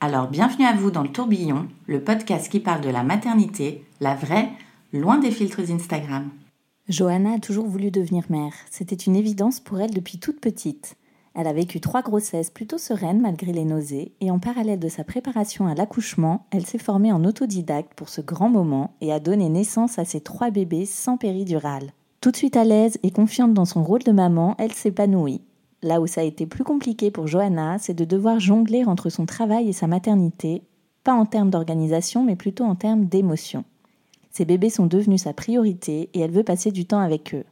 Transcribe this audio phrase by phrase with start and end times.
[0.00, 4.14] Alors bienvenue à vous dans le tourbillon, le podcast qui parle de la maternité, la
[4.14, 4.48] vraie,
[4.92, 6.30] loin des filtres Instagram.
[6.88, 8.52] Johanna a toujours voulu devenir mère.
[8.70, 10.94] C'était une évidence pour elle depuis toute petite.
[11.34, 15.02] Elle a vécu trois grossesses plutôt sereines malgré les nausées, et en parallèle de sa
[15.02, 19.48] préparation à l'accouchement, elle s'est formée en autodidacte pour ce grand moment et a donné
[19.48, 21.90] naissance à ses trois bébés sans péridurale.
[22.20, 25.42] Tout de suite à l'aise et confiante dans son rôle de maman, elle s'épanouit.
[25.82, 29.26] Là où ça a été plus compliqué pour Johanna, c'est de devoir jongler entre son
[29.26, 30.62] travail et sa maternité,
[31.04, 33.64] pas en termes d'organisation, mais plutôt en termes d'émotion.
[34.32, 37.44] Ses bébés sont devenus sa priorité et elle veut passer du temps avec eux.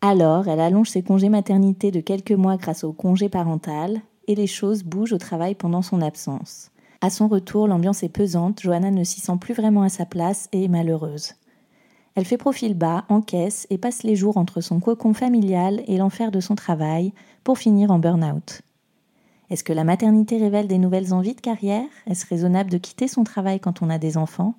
[0.00, 4.46] Alors, elle allonge ses congés maternité de quelques mois grâce au congé parental, et les
[4.46, 6.70] choses bougent au travail pendant son absence.
[7.00, 10.48] À son retour, l'ambiance est pesante, Johanna ne s'y sent plus vraiment à sa place
[10.52, 11.34] et est malheureuse.
[12.18, 16.32] Elle fait profil bas, encaisse et passe les jours entre son cocon familial et l'enfer
[16.32, 17.12] de son travail
[17.44, 18.62] pour finir en burn-out.
[19.50, 21.86] Est-ce que la maternité révèle des nouvelles envies de carrière?
[22.08, 24.56] Est-ce raisonnable de quitter son travail quand on a des enfants?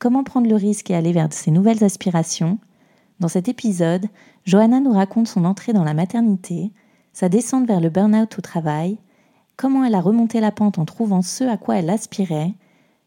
[0.00, 2.58] Comment prendre le risque et aller vers ces nouvelles aspirations?
[3.20, 4.06] Dans cet épisode,
[4.44, 6.72] Johanna nous raconte son entrée dans la maternité,
[7.12, 8.98] sa descente vers le burn-out au travail,
[9.56, 12.54] comment elle a remonté la pente en trouvant ce à quoi elle aspirait,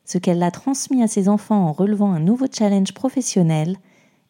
[0.06, 3.76] ce qu'elle a transmis à ses enfants en relevant un nouveau challenge professionnel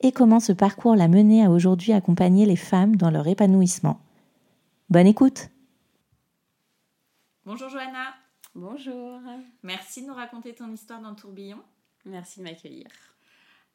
[0.02, 4.00] et comment ce parcours l'a menée à aujourd'hui accompagner les femmes dans leur épanouissement.
[4.90, 5.50] Bonne écoute
[7.46, 8.14] Bonjour Johanna,
[8.56, 9.20] Bonjour,
[9.64, 11.60] merci de nous raconter ton histoire dans le tourbillon.
[12.06, 12.88] merci de m'accueillir.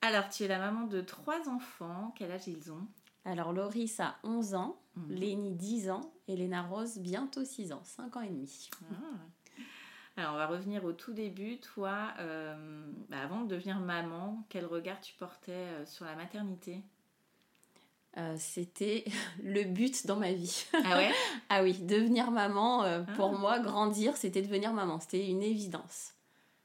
[0.03, 2.87] Alors, tu es la maman de trois enfants, quel âge ils ont?
[3.25, 5.15] Alors Loris a 11 ans, Mhm.
[5.15, 8.69] Lénie 10 ans et Léna Rose bientôt 6 ans, 5 ans et demi.
[8.93, 8.95] Ah.
[10.17, 11.59] Alors, on va revenir au tout début.
[11.59, 12.55] Toi, euh,
[13.09, 16.83] bah, avant de devenir maman, quel regard tu portais euh, sur la maternité?
[18.17, 19.05] Euh, C'était
[19.43, 20.67] le but dans ma vie.
[20.85, 21.11] Ah ouais?
[21.49, 23.39] Ah oui, devenir maman, euh, pour Ah.
[23.39, 25.01] moi, grandir, c'était devenir maman.
[25.01, 26.15] C'était une évidence.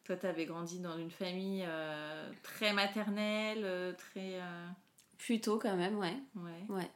[0.04, 4.40] Toi, tu avais grandi dans une famille euh, très maternelle, très...
[5.18, 6.16] Plutôt quand même, ouais.
[6.36, 6.66] ouais.
[6.76, 6.90] ouais.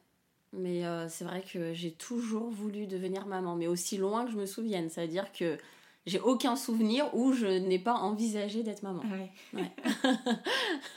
[0.53, 4.45] Mais c'est vrai que j'ai toujours voulu devenir maman, mais aussi loin que je me
[4.45, 4.89] souvienne.
[4.89, 5.57] C'est-à-dire que
[6.05, 9.03] j'ai aucun souvenir où je n'ai pas envisagé d'être maman.
[9.05, 9.31] Ah ouais.
[9.61, 9.71] Ouais.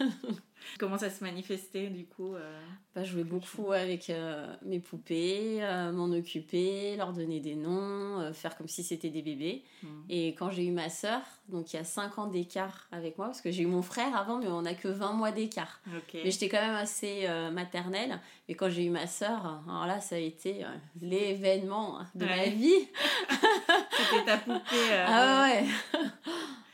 [0.79, 2.61] Comment ça se manifestait du coup euh,
[2.95, 8.33] Bah, jouer beaucoup avec euh, mes poupées, euh, m'en occuper, leur donner des noms, euh,
[8.33, 9.65] faire comme si c'était des bébés.
[9.83, 9.87] hmm.
[10.09, 13.27] Et quand j'ai eu ma sœur, donc il y a 5 ans d'écart avec moi,
[13.27, 15.81] parce que j'ai eu mon frère avant, mais on n'a que 20 mois d'écart.
[15.97, 16.15] Ok.
[16.15, 18.21] Mais j'étais quand même assez maternelle.
[18.49, 20.65] Et quand j'ai eu ma sœur, alors là, ça a été
[21.01, 22.51] l'événement de ma Ouais.
[22.51, 22.89] vie.
[23.91, 24.93] C'était ta poupée.
[25.07, 25.65] Ah ouais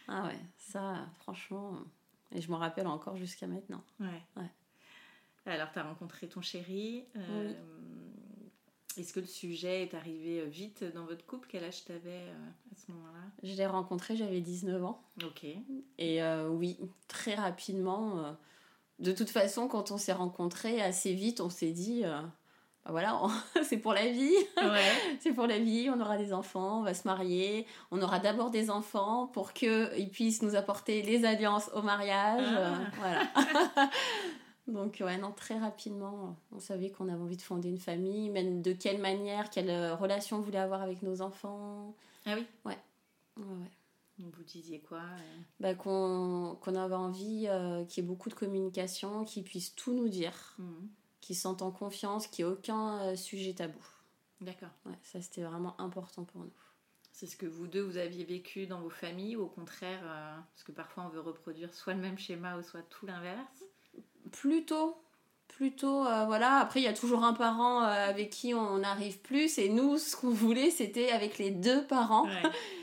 [0.08, 1.72] Ah ouais, ça, franchement.
[2.34, 3.82] Et je m'en rappelle encore jusqu'à maintenant.
[4.00, 4.22] Ouais.
[4.36, 4.50] Ouais.
[5.46, 7.04] Alors, tu as rencontré ton chéri.
[7.16, 7.52] euh,
[8.96, 11.48] Est-ce que le sujet est arrivé euh, vite dans votre couple?
[11.50, 13.24] Quel âge t'avais euh, à ce moment-là?
[13.42, 15.02] Je l'ai rencontré, j'avais 19 ans.
[15.24, 15.44] Ok.
[15.98, 16.78] Et euh, oui,
[17.08, 18.36] très rapidement.
[18.98, 22.04] de toute façon, quand on s'est rencontrés, assez vite, on s'est dit,
[22.88, 23.28] voilà, on-
[23.64, 24.90] c'est pour la vie, Ouais.
[25.20, 28.50] c'est pour la vie, on aura des enfants, on va se marier, on aura d'abord
[28.50, 32.44] des enfants pour qu'ils puissent nous apporter les alliances au mariage.
[32.44, 32.58] Ah.
[32.58, 33.22] euh, voilà.
[34.68, 38.62] Donc, ouais, non, très rapidement, on savait qu'on avait envie de fonder une famille, même
[38.62, 41.94] de quelle manière, quelle euh, relation on voulait avoir avec nos enfants.
[42.26, 42.78] Ah oui Ouais,
[44.18, 45.40] Vous disiez quoi euh?
[45.58, 49.94] Bah, qu'on qu'on avait envie euh, qu'il y ait beaucoup de communication, qu'ils puissent tout
[49.94, 50.88] nous dire, Mhm.
[51.22, 53.80] Qu'ils se sentent en confiance, ait aucun euh, sujet tabou.
[54.42, 54.68] D'accord.
[54.84, 56.52] Ouais, ça, c'était vraiment important pour nous.
[57.12, 60.36] C'est ce que vous deux, vous aviez vécu dans vos familles ou au contraire, euh,
[60.54, 63.64] parce que parfois on veut reproduire soit le même schéma ou soit tout l'inverse?
[64.32, 64.96] Plutôt,
[65.46, 66.56] plutôt, euh, voilà.
[66.56, 69.58] Après, il y a toujours un parent euh, avec qui on arrive plus.
[69.58, 72.24] Et nous, ce qu'on voulait, c'était avec les deux parents.
[72.24, 72.42] Ouais.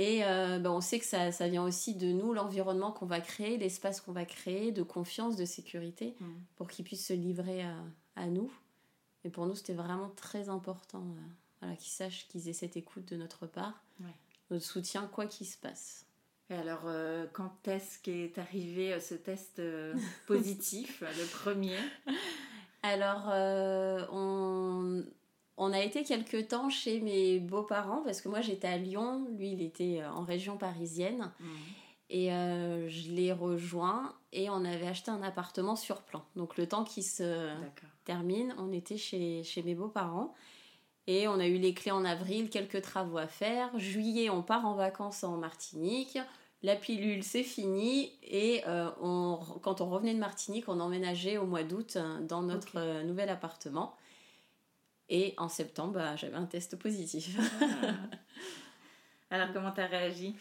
[0.00, 3.20] Et euh, ben, on sait que ça, ça vient aussi de nous, l'environnement qu'on va
[3.20, 6.26] créer, l'espace qu'on va créer, de confiance, de sécurité, Mm.
[6.54, 7.74] pour qu'ils puissent se livrer à,
[8.14, 8.48] à nous.
[9.24, 11.20] Et pour nous, c'était vraiment très important euh,
[11.60, 14.14] voilà, qu'ils sachent qu'ils aient cette écoute de notre part, Ouais.
[14.52, 16.06] notre soutien, quoi qu'il se passe.
[16.48, 19.60] Et alors, euh, quand est-ce qu'est arrivé ce test
[20.28, 21.76] positif, le premier?
[22.84, 23.26] Alors,
[24.12, 25.04] on,
[25.58, 29.50] on a été quelque temps chez mes beaux-parents, parce que moi j'étais à Lyon, lui
[29.50, 31.32] il était euh, en région parisienne.
[32.10, 36.24] Et euh, je l'ai rejoint et on avait acheté un appartement sur plan.
[36.36, 37.50] Donc le temps qui se
[38.06, 40.32] termine, on était chez, chez mes beaux-parents.
[41.06, 43.70] Et on a eu les clés en avril, quelques travaux à faire.
[43.78, 46.18] Juillet, on part en vacances en Martinique.
[46.62, 48.12] La pilule, c'est fini.
[48.22, 53.02] Et euh, on, quand on revenait de Martinique, on emménageait au mois d'août dans notre
[53.02, 53.94] nouvel appartement.
[55.10, 57.36] Et en septembre, bah, j'avais un test positif.
[59.30, 60.34] Alors, comment t'as réagi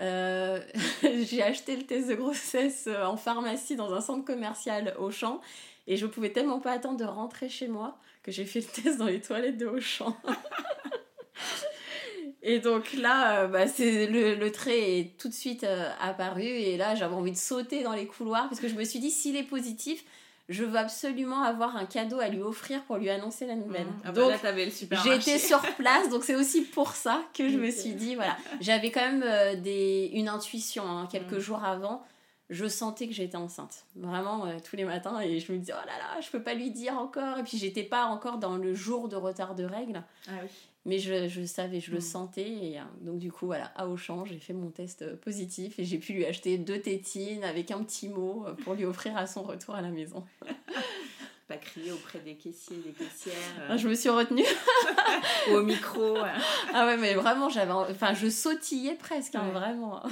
[0.00, 0.60] Euh,
[1.02, 5.40] j'ai acheté le test de grossesse euh, en pharmacie dans un centre commercial Auchan
[5.86, 8.98] et je pouvais tellement pas attendre de rentrer chez moi que j'ai fait le test
[8.98, 10.16] dans les toilettes de Auchan.
[12.42, 16.42] et donc là, euh, bah, c'est le, le trait est tout de suite euh, apparu
[16.42, 19.10] et là j'avais envie de sauter dans les couloirs parce que je me suis dit
[19.10, 20.04] s'il est positif,
[20.48, 23.86] je veux absolument avoir un cadeau à lui offrir pour lui annoncer la nouvelle.
[24.04, 25.20] Ah bah donc le supermarché.
[25.20, 28.36] J'étais sur place, donc c'est aussi pour ça que je me suis dit, voilà.
[28.60, 31.38] J'avais quand même euh, des, une intuition, hein, quelques Mm.
[31.40, 32.04] jours avant.
[32.50, 35.86] Je sentais que j'étais enceinte, vraiment euh, tous les matins, et je me disais, oh
[35.86, 37.38] là là, je peux pas lui dire encore.
[37.38, 40.48] Et puis j'étais pas encore dans le jour de retard de règles, Ah oui.
[40.86, 42.00] Mais je, je savais, je le Mm.
[42.00, 42.48] sentais.
[42.50, 45.84] Et euh, donc du coup, voilà, à Auchan, j'ai fait mon test euh, positif et
[45.84, 49.26] j'ai pu lui acheter deux tétines avec un petit mot euh, pour lui offrir à
[49.26, 50.24] son retour à la maison.
[51.46, 54.44] Pas crier auprès des caissiers, des caissières, euh, Ah, Je me suis retenue.
[55.50, 56.16] ou au micro.
[56.72, 60.02] Ah ouais, mais vraiment, j'avais, enfin, je sautillais presque, hein, vraiment.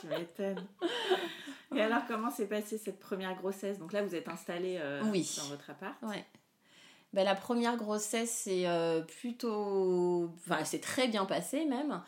[0.00, 0.64] tu m'étonnes.
[1.76, 3.78] Et alors, comment s'est passée cette première grossesse?
[3.78, 5.30] Donc là, vous êtes installé euh, Oui.
[5.38, 5.94] dans votre appart.
[6.02, 6.24] Ouais.
[7.12, 10.30] Ben, la première grossesse, c'est euh, plutôt.
[10.46, 12.00] Enfin, c'est très bien passé même.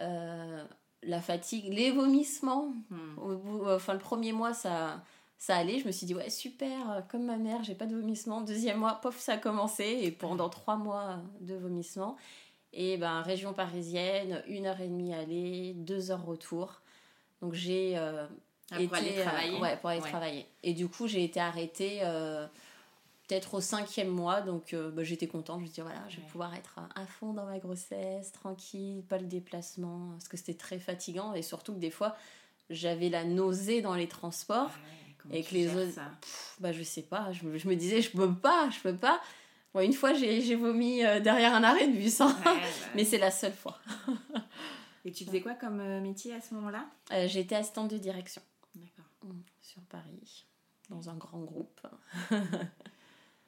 [0.00, 0.64] Euh,
[1.02, 2.72] la fatigue, les vomissements.
[2.90, 3.18] Hmm.
[3.18, 5.02] Au bout, enfin, le premier mois, ça,
[5.38, 5.78] ça allait.
[5.78, 8.40] Je me suis dit, ouais, super, euh, comme ma mère, j'ai pas de vomissements.
[8.40, 9.84] Deuxième mois, pof, ça a commencé.
[10.02, 12.16] Et pendant trois mois de vomissements.
[12.72, 16.80] Et ben, région parisienne, une heure et demie aller, deux heures retour.
[17.42, 17.96] Donc j'ai.
[17.96, 18.26] euh,
[18.72, 20.08] Ah, pour aller euh, travailler ouais, pour aller Ouais.
[20.10, 20.46] travailler.
[20.62, 22.46] Et du coup, j'ai été arrêtée euh,
[23.26, 25.60] peut-être au cinquième mois, donc euh, bah, j'étais contente.
[25.60, 26.28] Je me dit, voilà, je vais Ouais.
[26.28, 30.78] pouvoir être à fond dans ma grossesse, tranquille, pas le déplacement, parce que c'était très
[30.78, 31.32] fatigant.
[31.34, 32.16] Et surtout que des fois,
[32.70, 34.70] j'avais la nausée dans les transports.
[34.72, 37.74] Ah ouais, Et que les autres- Pff, bah, je sais pas, je, me- je me
[37.76, 39.20] disais, je peux pas, je peux pas.
[39.74, 42.34] Bon, une fois, j'ai vomi euh, derrière un arrêt de bus, hein.
[42.38, 42.52] Ouais, bah,
[42.94, 43.78] mais c'est la seule fois.
[45.04, 46.86] Et tu faisais quoi comme euh, métier à ce moment-là?
[47.12, 48.40] Euh, été assistante de direction
[48.74, 49.04] D'accord.
[49.24, 50.46] mm, sur Paris,
[50.90, 51.80] dans un grand groupe.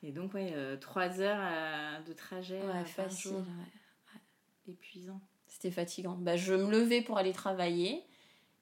[0.03, 3.33] Et donc, ouais, euh, trois heures euh, de trajet euh, Ouais, facile.
[3.33, 3.41] jour.
[3.41, 4.73] ouais.
[4.73, 5.21] Épuisant.
[5.47, 6.17] C'était fatigant.
[6.21, 8.03] Bah, je me levais pour aller travailler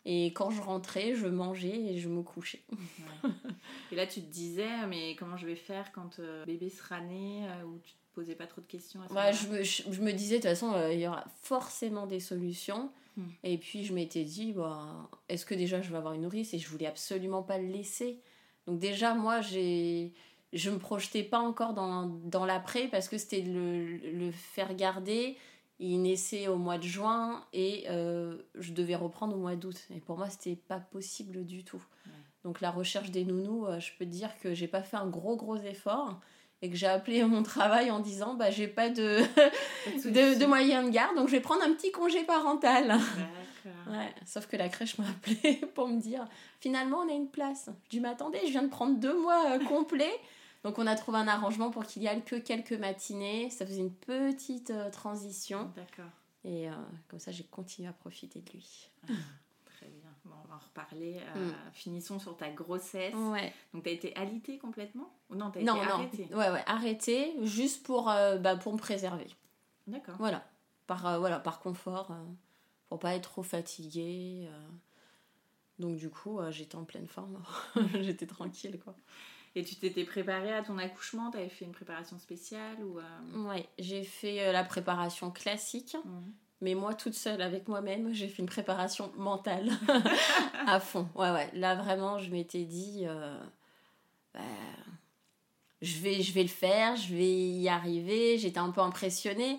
[0.05, 2.63] et quand je rentrais, je mangeais et je me couchais.
[2.71, 3.31] Ouais.
[3.91, 7.45] Et là, tu te disais, mais comment je vais faire quand euh, bébé sera né
[7.49, 9.83] euh, Ou tu te posais pas trop de questions à ce Ouais, je, me, je,
[9.91, 12.93] je me disais, de toute façon, euh, il y aura forcément des solutions.
[13.17, 13.25] Hmm.
[13.43, 16.55] Et puis, je m'étais dit, bah, est-ce que déjà je vais avoir une nourrice?
[16.55, 18.21] Et je voulais absolument pas le laisser.
[18.69, 20.15] Donc, déjà, moi, j'ai.
[20.57, 25.37] Je me projetais pas encore dans, dans l'après parce que c'était le, le faire garder.
[25.79, 29.77] Il naissait au mois de juin et euh, je devais reprendre au mois d'août.
[29.95, 31.85] Et pour moi, c'était pas possible du tout.
[32.07, 32.13] Ouais.
[32.45, 35.09] Donc la recherche des nounous, euh, je peux te dire que j'ai pas fait un
[35.09, 36.21] gros gros effort
[36.63, 38.95] et que j'ai appelé mon travail en disant bah j'ai pas de,
[39.87, 40.85] de de, solution.
[40.85, 42.99] de garde donc je vais prendre un petit congé parental.
[43.89, 46.25] Ouais, sauf que la crèche m'a appelé pour me dire
[46.61, 47.69] finalement on a une place.
[47.85, 50.21] Je dis m'attendez, je viens de prendre deux mois euh, complets.
[50.67, 53.51] Donc on a trouvé un arrangement pour qu'il y ait que quelques matinées.
[53.51, 56.11] Ça faisait une petite euh, transition D'accord.
[56.45, 56.73] et euh,
[57.07, 58.91] comme ça j'ai continué à profiter de lui.
[59.65, 60.11] Très bien.
[60.25, 61.21] Bon, on va en reparler.
[61.37, 61.55] Euh, Mm.
[61.73, 63.15] Finissons sur ta grossesse.
[63.15, 63.53] Ouais.
[63.73, 65.15] Donc, tu as été alitée complètement?
[65.31, 65.93] Ou non, tu as Non, été non.
[65.93, 66.29] arrêtée?
[66.35, 69.29] Ouais, ouais, arrêter juste pour, bah, pour me préserver.
[69.87, 70.17] D'accord.
[70.19, 70.45] Voilà,
[70.89, 72.11] par, voilà, par confort,
[72.89, 74.49] pour pas être trop fatiguée.
[75.79, 77.41] Donc du coup, j'étais en pleine forme.
[78.01, 78.97] j'étais tranquille, quoi.
[79.57, 81.31] Et tu t'étais préparée à ton accouchement?
[81.31, 85.97] Tu avais fait une préparation spéciale ou euh, Ouais, j'ai fait euh, la préparation classique,
[86.05, 86.33] Mhm.
[86.61, 89.71] mais moi toute seule avec moi-même, j'ai fait une préparation mentale
[90.67, 91.09] à fond.
[91.15, 91.51] Ouais, ouais.
[91.55, 93.39] Là vraiment, je m'étais dit, euh,
[94.35, 94.41] bah,
[95.83, 98.39] je vais, je vais le faire, je vais y arriver.
[98.39, 99.59] J'étais un peu impressionnée.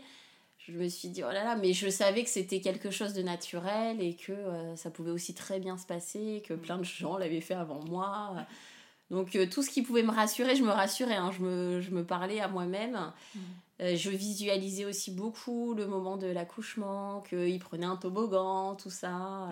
[0.59, 3.21] je me suis dit, oh là là, mais je savais que c'était quelque chose de
[3.23, 7.17] naturel et que euh, ça pouvait aussi très bien se passer, que plein de gens
[7.17, 8.45] l'avaient fait avant moi.
[9.09, 11.31] Donc euh, tout ce qui pouvait me rassurer, je me rassurais, hein.
[11.31, 13.13] je, me, je me parlais à moi-même.
[13.79, 19.49] Euh, je visualisais aussi beaucoup le moment de l'accouchement, qu'il prenait un toboggan, tout ça.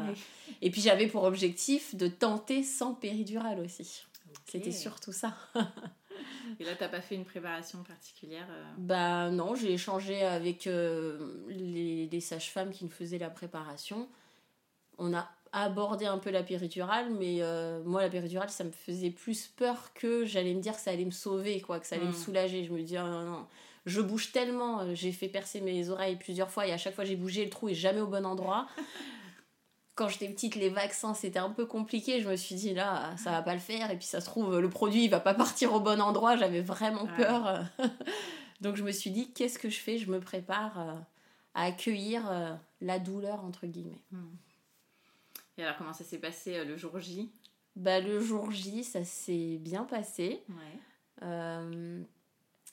[0.62, 4.06] Et puis j'avais pour objectif de tenter sans péridurale aussi.
[4.46, 5.36] C'était surtout ça.
[6.60, 11.44] Et là, t'as pas fait une préparation particulière euh Bah non, j'ai échangé avec euh,
[11.50, 14.08] les, les sages-femmes qui nous faisaient la préparation.
[14.98, 15.28] On a
[15.64, 19.94] abordé un peu la péridurale, mais euh, moi, la péridurale, ça me faisait plus peur
[19.94, 22.14] que j'allais me dire que ça allait me sauver, quoi, que ça allait me Mm.
[22.14, 22.64] soulager.
[22.66, 23.46] Je me dis, ah, non, non,
[23.86, 24.94] je bouge tellement.
[24.94, 27.70] J'ai fait percer mes oreilles plusieurs fois et à chaque fois, j'ai bougé, le trou
[27.70, 28.68] est jamais au bon endroit.
[29.96, 32.20] Quand j'étais petite, les vaccins, c'était un peu compliqué.
[32.22, 33.92] Je me suis dit, là, ça va pas le faire.
[33.92, 36.36] Et puis, ça se trouve, le produit, il va pas partir au bon endroit.
[36.36, 37.16] J'avais vraiment Ouais.
[37.16, 37.64] peur.
[38.62, 39.98] Donc, je me suis dit, qu'est-ce que je fais?
[39.98, 40.94] Je me prépare euh,
[41.54, 44.04] à accueillir euh, la douleur, entre guillemets.
[45.58, 47.32] Et alors, comment ça s'est passé euh, le jour J?
[47.76, 50.44] Bah, le jour J, ça s'est bien passé.
[50.50, 50.80] Ouais.
[51.24, 52.02] Euh,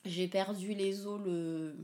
[0.04, 1.76] j'ai perdu les os le,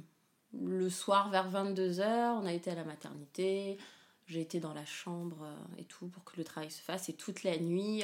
[0.52, 2.40] le soir vers 22h.
[2.40, 3.78] On a été à la maternité.
[4.26, 7.08] J'ai été dans la chambre euh, et tout pour que le travail se fasse.
[7.08, 8.02] Et toute la nuit,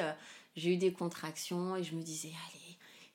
[0.57, 2.65] j'ai eu des contractions et je me disais, allez,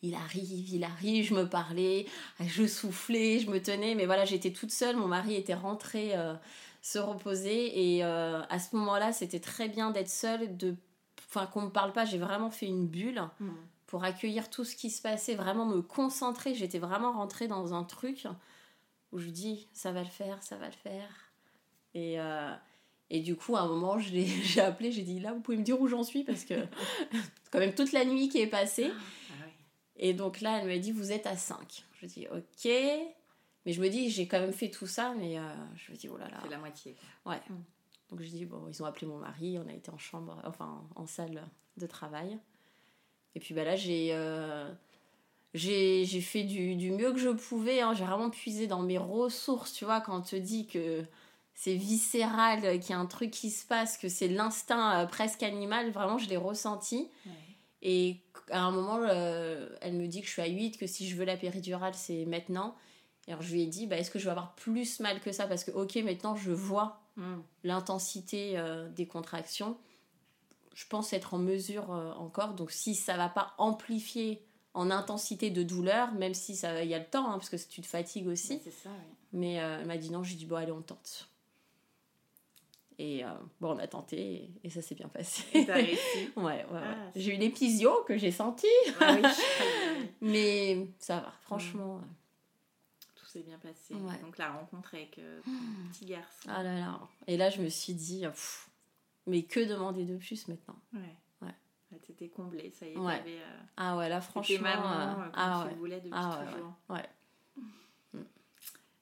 [0.02, 1.26] il arrive, il arrive.
[1.26, 2.06] Je me parlais,
[2.40, 3.96] je soufflais, je me tenais.
[3.96, 4.96] Mais voilà, j'étais toute seule.
[4.96, 6.34] Mon mari était rentré euh,
[6.82, 7.96] se reposer.
[7.96, 10.76] Et euh, à ce moment-là, c'était très bien d'être seule, de...
[11.28, 12.06] enfin qu'on me parle pas.
[12.06, 13.22] J'ai vraiment fait une bulle
[13.88, 16.54] pour accueillir tout ce qui se passait, vraiment me concentrer.
[16.54, 18.28] J'étais vraiment rentrée dans un truc
[19.12, 21.10] où je dis ça va le faire, ça va le faire.
[21.96, 22.54] Et, euh,
[23.10, 25.80] et du coup, à un moment, j'ai appelé, j'ai dit là, vous pouvez me dire
[25.82, 26.56] où j'en suis parce que
[27.12, 27.20] c'est
[27.52, 28.92] quand même toute la nuit qui est passée.
[28.92, 29.46] Ah.
[29.98, 31.84] Et donc là, elle m'a dit vous êtes à 5.
[32.02, 32.72] Je dis ok.
[33.66, 35.42] Mais je me dis, j'ai quand même fait tout ça, mais euh,
[35.75, 36.39] je me dis, oh là là.
[36.44, 36.96] C'est la moitié.
[37.24, 37.34] quoi.
[37.34, 37.42] Ouais.
[38.10, 40.84] Donc je dis, bon, ils ont appelé mon mari, on a été en chambre, enfin
[40.96, 41.44] en salle
[41.78, 42.39] de travail.
[43.36, 44.72] Et puis bah là, j'ai euh,
[45.54, 47.82] j'ai fait du, du mieux que je pouvais.
[47.82, 47.94] hein.
[47.94, 51.04] J'ai vraiment puisé dans mes ressources, tu vois, quand on te dit que
[51.54, 55.44] c'est viscéral, qu'il y a un truc qui se passe, que c'est l'instinct euh, presque
[55.44, 57.10] animal, vraiment, je l'ai ressenti.
[57.25, 57.32] Ouais.
[57.82, 58.18] Et
[58.50, 61.16] à un moment, euh, elle me dit que je suis à 8, que si je
[61.16, 62.75] veux la péridurale, c'est maintenant.
[63.30, 65.32] Et alors je lui ai dit, bah, est-ce que je vais avoir plus mal que
[65.32, 65.46] ça?
[65.48, 67.42] Parce que, ok, maintenant je vois Mm.
[67.66, 69.78] l'intensité euh, des contractions.
[70.74, 72.54] Je pense être en mesure euh, encore.
[72.54, 74.42] Donc si ça va pas amplifier
[74.74, 77.58] en intensité de douleur, même si ça il y a le temps, hein, parce que
[77.58, 78.54] tu te fatigues aussi.
[78.66, 78.90] Ouais, ça.
[79.34, 81.28] Mais euh, elle m'a dit non, j'ai dit bon allez on tente.
[82.98, 83.28] Et euh,
[83.60, 85.44] bon on a tenté et, et ça s'est bien passé.
[85.54, 86.00] Et t'as réussi.
[86.38, 86.82] ouais, ouais, ouais.
[86.82, 88.68] Ah, J'ai eu l'épisio que j'ai senti,
[89.02, 89.28] Ah oui.
[90.22, 92.00] mais ça va, franchement.
[92.00, 92.06] Tout
[93.30, 93.94] s'est bien passé.
[93.94, 94.18] Ouais.
[94.22, 95.52] Donc la rencontre avec euh, ton
[95.92, 96.50] petit garçon.
[96.50, 97.00] Ah là là.
[97.28, 98.70] Et là je me suis dit, pff,
[99.28, 100.76] mais que demander de plus maintenant?
[100.94, 101.16] Ouais.
[101.42, 101.54] Ouais.
[101.92, 103.22] Là, T'étais comblée, ça y est, Ouais.
[103.28, 104.58] Euh, Ah ouais, là franchement.
[104.62, 105.80] maman, euh, euh, comme ah tu ouais.
[105.80, 106.74] voulais depuis Ah toujours.
[106.90, 107.10] ouais.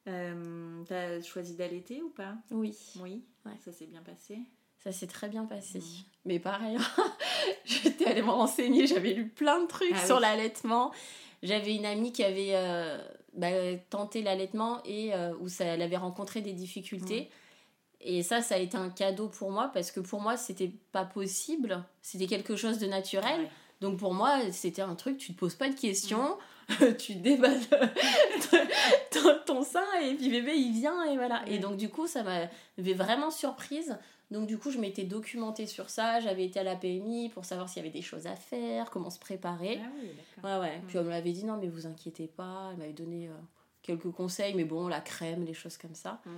[0.07, 2.35] Euh, T'as choisi d'allaiter ou pas?
[2.51, 3.25] Oui, Oui.
[3.45, 3.51] Ouais.
[3.65, 4.39] Ça s'est bien passé?
[4.79, 5.79] Ça s'est très bien passé.
[5.79, 5.85] Mhm.
[6.25, 6.77] Mais pareil,
[7.65, 10.21] j'étais allée me renseigner, j'avais lu plein de trucs Ah sur oui.
[10.21, 10.93] l'allaitement.
[11.43, 13.47] J'avais une amie qui avait euh, bah,
[13.89, 17.29] tenté l'allaitement et euh, où ça, elle avait rencontré des difficultés.
[17.99, 21.05] Et ça, ça a été un cadeau pour moi parce que pour moi, c'était pas
[21.05, 21.83] possible.
[22.01, 23.41] C'était quelque chose de naturel.
[23.41, 23.49] Ouais.
[23.81, 26.37] Donc pour moi, c'était un truc, tu te poses pas de questions,
[26.97, 27.59] tu déballes
[29.11, 31.43] ton, ton sein et puis bébé il vient et voilà.
[31.47, 33.97] Et donc du coup, ça m'avait vraiment surprise.
[34.29, 37.69] Donc du coup, je m'étais documentée sur ça, j'avais été à la PMI pour savoir
[37.69, 39.79] s'il y avait des choses à faire, comment se préparer.
[39.81, 40.09] Ah oui.
[40.43, 40.81] Ouais ouais.
[40.87, 43.33] Puis on m'avait dit non mais vous inquiétez pas, elle m'avait donné euh,
[43.81, 46.21] quelques conseils mais bon, la crème, les choses comme ça.
[46.25, 46.31] Mm.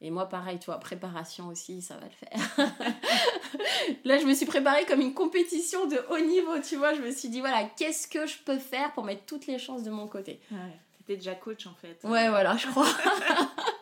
[0.00, 2.68] Et moi, pareil, tu vois, préparation aussi, ça va le faire.
[4.04, 6.92] Là, je me suis préparée comme une compétition de haut niveau, tu vois.
[6.92, 9.82] Je me suis dit, voilà, qu'est-ce que je peux faire pour mettre toutes les chances
[9.82, 10.40] de mon côté?
[10.50, 10.58] Ouais.
[10.98, 11.98] T'étais déjà coach en fait.
[12.04, 12.86] Ouais, voilà, je crois.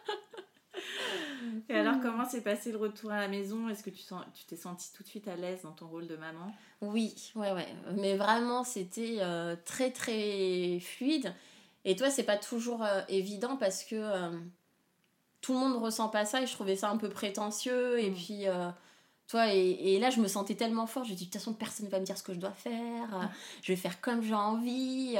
[1.69, 3.69] Et alors, comment s'est passé le retour à la maison?
[3.69, 4.03] Est-ce que tu
[4.47, 6.53] t'es sentie tout de suite à l'aise dans ton rôle de maman?
[6.81, 7.69] Oui, ouais, ouais.
[7.97, 11.33] Mais vraiment, c'était euh, très, très fluide.
[11.85, 14.31] Et toi, c'est pas toujours euh, évident parce que euh,
[15.41, 17.99] tout le monde ressent pas ça et je trouvais ça un peu prétentieux.
[18.01, 18.15] Et Mm.
[18.15, 18.45] puis,
[19.29, 21.05] toi, et, et là, je me sentais tellement fort.
[21.05, 23.15] Je dis, de toute façon, personne ne va me dire ce que je dois faire.
[23.15, 23.25] euh,
[23.63, 25.17] je vais faire comme j'ai envie.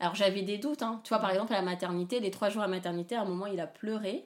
[0.00, 0.82] Alors, j'avais des doutes.
[0.82, 1.00] Hein.
[1.02, 3.46] Tu vois, par exemple, à la maternité, les trois jours à maternité, à un moment,
[3.46, 4.24] il a pleuré.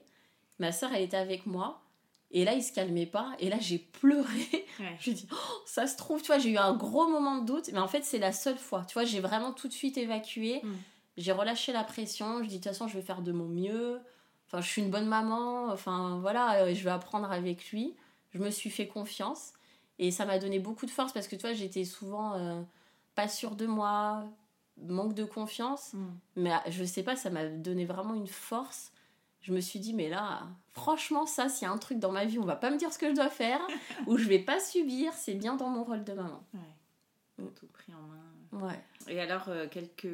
[0.63, 1.83] Ma soeur, elle était avec moi.
[2.31, 3.33] Et là, il se calmait pas.
[3.41, 4.65] Et là, j'ai pleuré.
[4.81, 4.97] Ouais.
[5.01, 7.69] Je dis, oh, ça se trouve, tu vois, j'ai eu un gros moment de doute,
[7.73, 8.85] mais en fait, c'est la seule fois.
[8.89, 10.61] Tu vois, j'ai vraiment tout de suite évacué.
[10.63, 10.73] Mm.
[11.19, 12.39] J'ai relâché la pression.
[12.43, 14.01] Je dis, de toute façon, je vais faire de mon mieux.
[14.47, 17.95] enfin, je suis une bonne maman, enfin voilà, euh, je vais apprendre avec lui.
[18.33, 19.53] Je me suis fait confiance
[19.99, 22.63] et ça m'a donné beaucoup de force parce que tu vois, j'étais souvent euh,
[23.15, 24.25] pas sûre de moi,
[24.79, 26.07] manque de confiance, Mm.
[26.37, 28.91] mais ah, je sais pas, ça m'a donné vraiment une force.
[29.43, 32.25] Je me suis dit, mais là, franchement, ça, s'il y a un truc dans ma
[32.25, 33.61] vie, on va pas me dire ce que je dois faire,
[34.07, 36.43] ou je vais pas subir, c'est bien dans mon rôle de maman.
[36.55, 37.45] Ouais.
[37.45, 37.49] Mm.
[37.59, 38.67] Tout pris en main.
[38.67, 38.79] Ouais.
[39.09, 40.07] Et alors, euh, quelques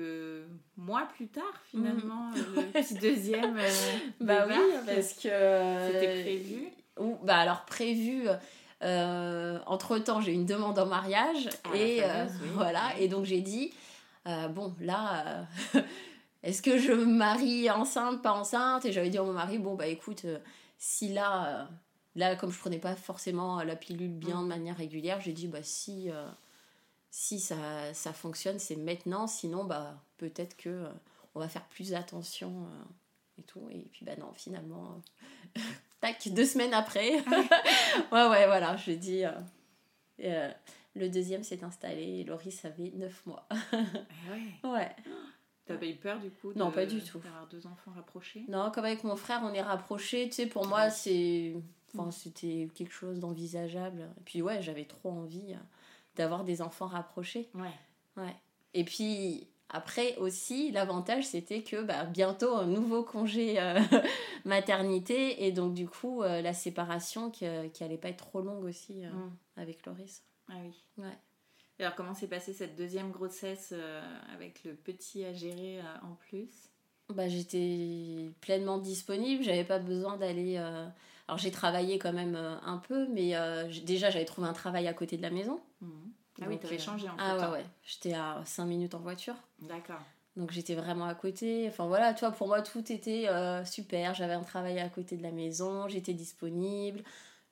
[0.77, 3.59] mois plus tard, finalement, euh, le petit deuxième.
[3.59, 3.69] euh,
[4.21, 4.87] Bah oui, débarque.
[4.87, 5.93] parce que.
[5.93, 6.69] C'était prévu.
[6.99, 8.27] Ou, bah alors prévu.
[8.81, 12.49] entre temps, j'ai eu une demande en mariage Ah, et euh, fameuse, oui.
[12.55, 12.99] voilà.
[12.99, 13.73] Et donc j'ai dit
[14.27, 15.81] euh, bon là, euh,
[16.43, 18.85] est-ce que je me marie enceinte, pas enceinte?
[18.85, 20.39] Et j'avais dit à mon mari bon bah écoute, euh,
[20.79, 21.65] si là, euh,
[22.17, 24.43] là comme je prenais pas forcément la pilule bien Mm.
[24.45, 26.29] de manière régulière, j'ai dit bah si euh,
[27.11, 27.57] si ça,
[27.95, 29.27] ça fonctionne, c'est maintenant.
[29.27, 30.87] Sinon bah peut-être que
[31.35, 32.67] on va faire plus attention
[33.39, 33.69] et tout.
[33.71, 35.01] Et puis bah non, finalement.
[36.01, 37.11] Tac, deux semaines après.
[37.27, 37.49] ouais,
[38.13, 38.77] ouais, voilà,
[40.19, 40.51] et, euh,
[40.95, 43.47] le deuxième s'est installé et Loris avait 9 mois.
[43.51, 44.71] Ah ouais.
[44.71, 44.97] ouais.
[45.69, 47.19] T'as pas eu peur du coup de- Non, pas du tout.
[47.19, 48.45] D'avoir deux enfants rapprochés?
[48.49, 50.27] Non, comme avec mon frère, on est rapprochés.
[50.29, 51.55] Tu sais, pour moi, c'est.
[51.95, 54.09] Enfin, c'était quelque chose d'envisageable.
[54.19, 55.57] Et puis, ouais, j'avais trop envie euh,
[56.17, 57.49] d'avoir des enfants rapprochés.
[57.55, 57.73] Ouais.
[58.23, 58.35] Ouais.
[58.75, 63.81] Et puis, après aussi, l'avantage, c'était que bah, bientôt, un nouveau congé euh,
[64.45, 65.47] maternité.
[65.47, 69.05] Et donc, du coup, euh, la séparation qui, qui allait pas être trop longue aussi
[69.05, 69.37] euh, Mm.
[69.57, 70.23] avec Loris.
[70.51, 70.75] Ah oui.
[70.99, 71.17] Ouais.
[71.79, 74.01] Et alors, comment s'est passée cette deuxième grossesse euh,
[74.35, 76.49] avec le petit à gérer euh, en plus?
[77.15, 80.57] Bah, j'étais pleinement disponible, j'avais pas besoin d'aller.
[80.59, 80.87] euh,
[81.27, 83.33] Alors j'ai travaillé quand même un peu, mais
[83.85, 85.61] déjà j'avais trouvé un travail à côté de la maison.
[85.81, 85.91] Mhm.
[86.41, 87.47] Ah oui, Donc, t'avais euh, changé en Ah fait.
[87.47, 87.65] ouais, ouais.
[87.83, 89.35] J'étais à 5 minutes en voiture.
[89.63, 90.01] D'accord.
[90.37, 91.67] Donc j'étais vraiment à côté.
[91.69, 94.13] Enfin voilà, toi, pour moi tout était euh, super.
[94.15, 97.03] J'avais un travail à côté de la maison, j'étais disponible.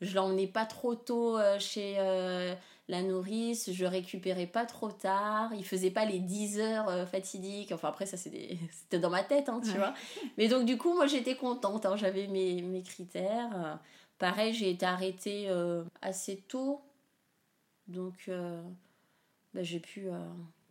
[0.02, 2.54] Je l'emmenais pas trop tôt euh, chez euh,
[2.88, 5.52] la nourrice, je récupérais pas trop tard.
[5.54, 7.72] Il faisait pas les 10 heures euh, fatidiques.
[7.72, 9.76] Enfin après, ça c'est des- c'était dans ma tête, hein, tu Ouais.
[9.78, 9.94] vois.
[10.38, 11.84] Mais donc du coup, moi j'étais contente.
[11.86, 11.96] hein.
[11.96, 13.50] J'avais mes, mes critères.
[13.56, 13.74] Euh,
[14.18, 16.80] pareil, j'ai été arrêtée euh, assez tôt.
[17.88, 18.62] Donc euh,
[19.54, 20.18] bah, j'ai pu euh,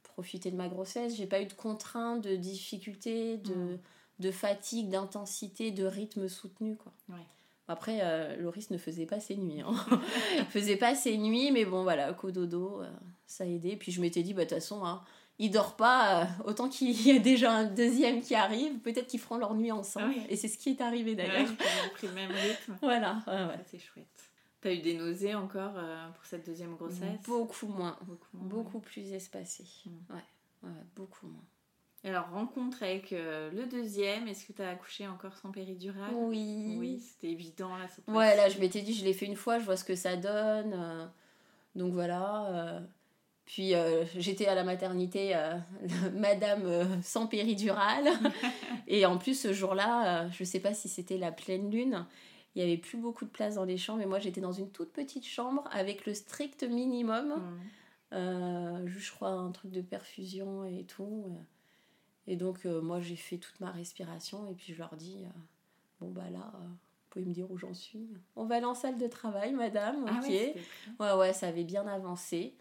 [0.04, 1.16] profiter de ma grossesse.
[1.16, 3.80] J'ai pas eu de contraintes, de difficultés, de, Mm.
[4.20, 6.78] de fatigue, d'intensité, de rythme soutenu.
[6.78, 6.92] Quoi.
[7.10, 7.26] Ouais.
[7.68, 9.62] Après, euh, Loris ne faisait pas ses nuits.
[9.62, 9.74] Hein.
[10.38, 12.90] Il faisait pas ses nuits, mais bon, voilà, cododo, euh,
[13.26, 13.76] ça a aidé.
[13.76, 15.02] Puis je m'étais dit, bah, de toute façon, hein,
[15.40, 19.20] il dort pas, euh, autant qu'il y ait déjà un deuxième qui arrive, peut-être qu'ils
[19.20, 20.06] feront leur nuit ensemble.
[20.10, 20.26] Ah oui.
[20.30, 21.50] Et c'est ce qui est arrivé Ouais, d'ailleurs.
[21.94, 22.78] pris le même rythme.
[22.82, 23.58] Voilà, ouais, ouais.
[23.58, 24.06] Ça, c'est chouette.
[24.62, 27.22] T'as eu des nausées encore euh, pour cette deuxième grossesse?
[27.28, 28.26] Beaucoup moins, Beaucoup.
[28.34, 29.64] moins, beaucoup plus espacé.
[29.86, 29.90] Mm.
[30.14, 30.16] Ouais,
[30.64, 31.44] ouais, ouais, beaucoup moins.
[32.06, 36.14] Et alors, rencontre avec euh, le deuxième, est-ce que t'as accouché encore sans péridurale?
[36.14, 36.76] Oui.
[36.78, 37.88] Oui, c'était évident là.
[38.08, 40.16] Ouais, là, je m'étais dit, je l'ai fait une fois, je vois ce que ça
[40.16, 40.74] donne.
[40.76, 41.08] euh,
[41.74, 42.46] donc voilà.
[42.54, 42.80] euh,
[43.46, 43.74] puis
[44.18, 45.34] j'étais à la maternité,
[46.14, 48.08] madame sans péridurale.
[48.88, 52.06] et en plus, ce jour-là, je sais pas si c'était la pleine lune,
[52.54, 54.02] il y avait plus beaucoup de place dans les chambres.
[54.02, 57.34] Et moi, j'étais dans une toute petite chambre avec le strict minimum.
[58.86, 61.36] Juste, je crois, un truc de perfusion et tout.
[62.28, 65.30] Et donc, euh, moi, j'ai fait toute ma respiration et puis je leur dis euh,
[66.00, 68.08] Bon, bah là, euh, vous pouvez me dire où j'en suis.
[68.36, 70.06] On va aller en salle de travail, madame.
[70.08, 70.28] Ah ok.
[70.30, 70.56] ouais,
[71.00, 72.56] ouais, ouais, ça avait bien avancé.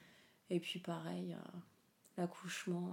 [0.51, 1.35] Et puis, pareil,
[2.17, 2.91] l'accouchement,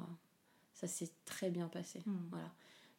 [0.74, 2.02] ça s'est très bien passé.
[2.06, 2.28] Mhm.
[2.32, 2.52] Voilà.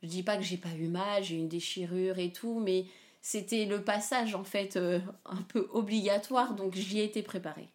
[0.02, 2.86] Je dis pas que j'ai pas eu mal, j'ai eu une déchirure et tout, mais
[3.20, 7.68] c'était le passage en fait un peu obligatoire, donc j'y ai été préparée.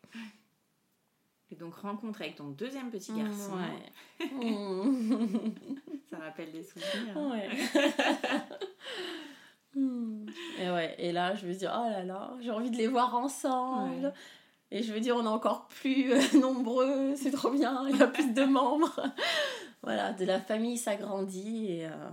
[1.52, 3.54] Et donc, rencontre avec ton deuxième petit garçon.
[3.54, 4.28] Ouais.
[4.32, 5.54] Mm.
[6.10, 7.16] Ça rappelle des souvenirs.
[7.16, 7.50] Ouais.
[9.74, 10.26] Hmm.
[10.60, 13.16] et ouais, et là, je me dis, oh là là, j'ai envie de les voir
[13.16, 14.08] ensemble.
[14.08, 14.14] Ouais.
[14.72, 18.02] Et je veux dire, on est encore plus euh, nombreux, c'est trop bien, il y
[18.02, 19.02] a plus de membres.
[19.82, 22.10] voilà, de la famille s'agrandit et euh,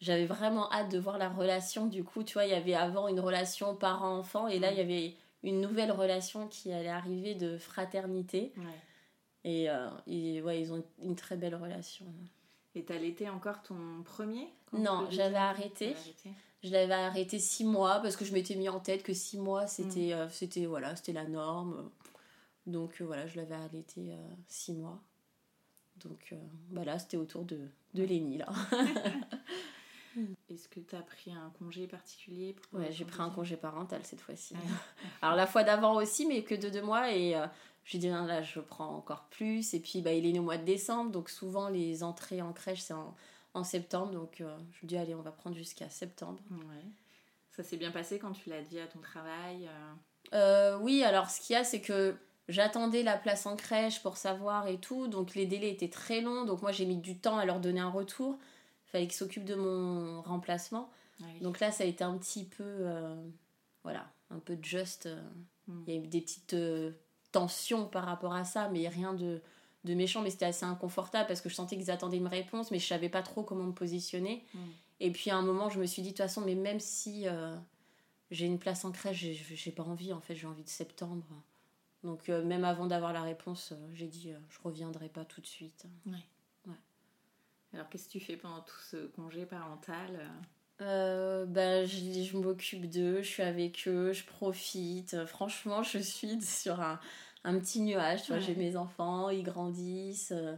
[0.00, 1.86] j'avais vraiment hâte de voir la relation.
[1.86, 4.82] Du coup, tu vois, il y avait avant une relation parent-enfant et là, il y
[4.82, 8.52] avait une nouvelle relation qui allait arriver de fraternité.
[8.56, 8.64] Ouais.
[9.44, 12.06] Et, euh, et ouais, ils ont une très belle relation.
[12.74, 15.94] Et t'as allaité encore ton premier Non, j'avais arrêté.
[15.94, 16.30] Arrêté
[16.62, 19.64] Je l'avais arrêté six mois parce que je m'étais mis en tête que six mois
[19.64, 19.68] Mm.
[19.68, 21.90] c'était euh, c'était voilà c'était la norme.
[22.66, 25.00] Donc euh, voilà, je l'avais arrêté euh, six mois.
[25.96, 26.34] Donc
[26.70, 27.60] bah là c'était autour de,
[27.94, 28.48] de Lénie là.
[30.50, 34.20] Est-ce que t'as pris un congé particulier pour Ouais, j'ai pris un congé parental cette
[34.20, 34.54] fois-ci.
[35.22, 37.46] Alors la fois d'avant aussi, mais que de deux mois et euh,
[37.84, 40.58] je dis là je prends encore plus et puis bah il est né au mois
[40.58, 43.14] de décembre donc souvent les entrées en crèche c'est en,
[43.54, 44.12] en septembre.
[44.12, 46.38] Donc je me dis, allez, on va prendre jusqu'à septembre.
[46.50, 46.84] Ouais.
[47.50, 49.68] Ça s'est bien passé quand tu l'as dit à ton travail
[50.80, 52.16] Oui, alors ce qu'il y a, c'est que
[52.48, 55.08] j'attendais la place en crèche pour savoir et tout.
[55.08, 56.44] Donc les délais étaient très longs.
[56.44, 58.38] Donc moi, j'ai mis du temps à leur donner un retour.
[58.92, 60.90] Il fallait qu'ils s'occupent de mon remplacement.
[61.40, 62.88] Donc là, ça a été un petit peu.
[63.84, 65.08] voilà, un peu juste.
[65.68, 65.84] Hmm.
[65.86, 66.56] Il y a eu des petites
[67.32, 69.40] tension par rapport à ça, mais rien de,
[69.84, 72.78] de méchant, mais c'était assez inconfortable parce que je sentais qu'ils attendaient une réponse, mais
[72.78, 74.44] je savais pas trop comment me positionner.
[74.54, 74.58] Mm.
[75.00, 77.26] Et puis à un moment, je me suis dit, de toute façon, mais même si
[77.26, 77.56] euh,
[78.30, 81.26] j'ai une place en crèche, j'ai pas envie, en fait, j'ai envie de septembre.
[82.04, 85.46] Donc euh, même avant d'avoir la réponse, euh, j'ai dit, je reviendrai pas tout de
[85.46, 85.86] suite.
[86.06, 86.24] Ouais.
[87.72, 87.78] Ouais.
[87.78, 90.30] Alors qu'est-ce que tu fais pendant tout ce congé parental
[90.78, 95.24] ben, je, je m'occupe d'eux, je suis avec eux, je profite.
[95.26, 96.98] Franchement, je suis sur un,
[97.44, 98.22] un petit nuage.
[98.22, 100.32] Tu vois, j'ai mes enfants, ils grandissent.
[100.32, 100.54] Euh,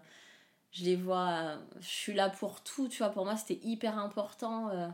[0.70, 1.58] je les vois.
[1.80, 2.88] je suis là pour tout.
[2.88, 4.88] Tu vois, pour moi, c'était hyper important euh,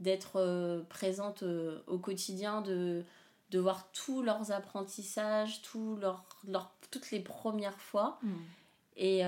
[0.00, 1.44] d'être euh, présente
[1.86, 3.04] au quotidien, de,
[3.50, 8.18] de voir tous leurs apprentissages, tous leur, leur, toutes les premières fois.
[8.22, 8.34] Mm.
[8.96, 9.22] Et,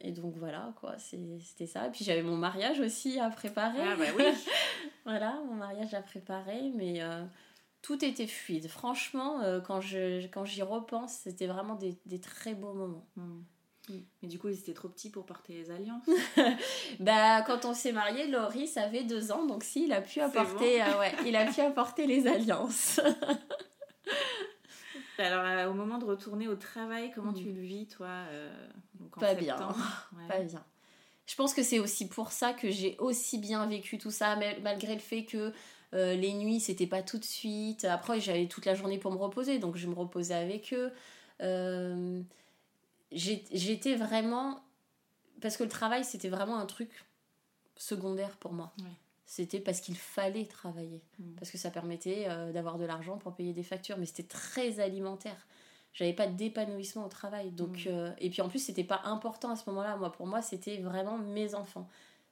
[0.00, 1.86] et donc voilà, quoi, c'était ça.
[1.86, 3.80] Et puis j'avais mon mariage aussi à préparer.
[3.82, 4.24] Ah bah oui.
[5.04, 6.72] voilà, mon mariage à préparer.
[6.74, 7.00] Mais
[7.82, 8.68] tout était fluide.
[8.68, 13.06] Franchement, euh, quand j'y repense, c'était vraiment des, des, très beaux moments.
[13.16, 13.42] Hmm.
[13.88, 14.00] Hmm.
[14.22, 16.08] Mais du coup, ils étaient trop petits pour porter les alliances.
[17.00, 20.82] bah, quand on s'est marié, Loris avait deux ans, donc si, il a pu apporter,
[20.82, 23.00] euh, ouais, il a pu apporter les alliances.
[25.20, 27.54] Alors, euh, au moment de retourner au travail, comment tu hmm.
[27.54, 28.24] le vis, toi
[29.18, 29.56] Pas bien.
[30.28, 30.64] Pas bien.
[31.26, 34.94] Je pense que c'est aussi pour ça que j'ai aussi bien vécu tout ça, malgré
[34.94, 35.52] le fait que
[35.94, 37.84] euh, les nuits, c'était pas tout de suite.
[37.84, 40.92] Après, j'avais toute la journée pour me reposer, donc je me reposais avec eux.
[41.40, 42.20] Euh,
[43.12, 44.60] j'étais vraiment.
[45.40, 46.90] Parce que le travail, c'était vraiment un truc
[47.76, 48.72] secondaire pour moi.
[49.30, 51.04] C'était parce qu'il fallait travailler.
[51.20, 51.34] Mm.
[51.36, 53.96] Parce que ça permettait euh, d'avoir de l'argent pour payer des factures.
[53.96, 55.46] Mais c'était très alimentaire.
[55.92, 57.52] J'avais pas d'épanouissement au travail.
[57.52, 58.14] Donc, mm.
[58.18, 59.94] et puis en plus, c'était pas important à ce moment-là.
[59.94, 61.88] Moi, pour moi, c'était vraiment mes enfants.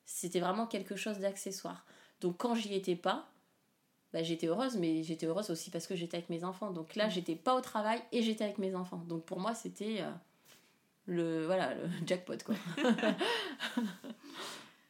[0.07, 1.87] C'était vraiment quelque chose d'accessoire.
[2.21, 3.31] Donc quand j'y étais pas,
[4.13, 6.73] bah, j'étais heureuse, mais j'étais heureuse aussi parce que j'étais avec mes enfants.
[6.73, 7.11] Donc là, mm.
[7.13, 9.05] j'étais pas au travail et j'étais avec mes enfants.
[9.07, 10.11] Donc pour moi, c'était euh,
[11.07, 12.39] le, voilà, le jackpot.
[12.45, 12.57] Quoi.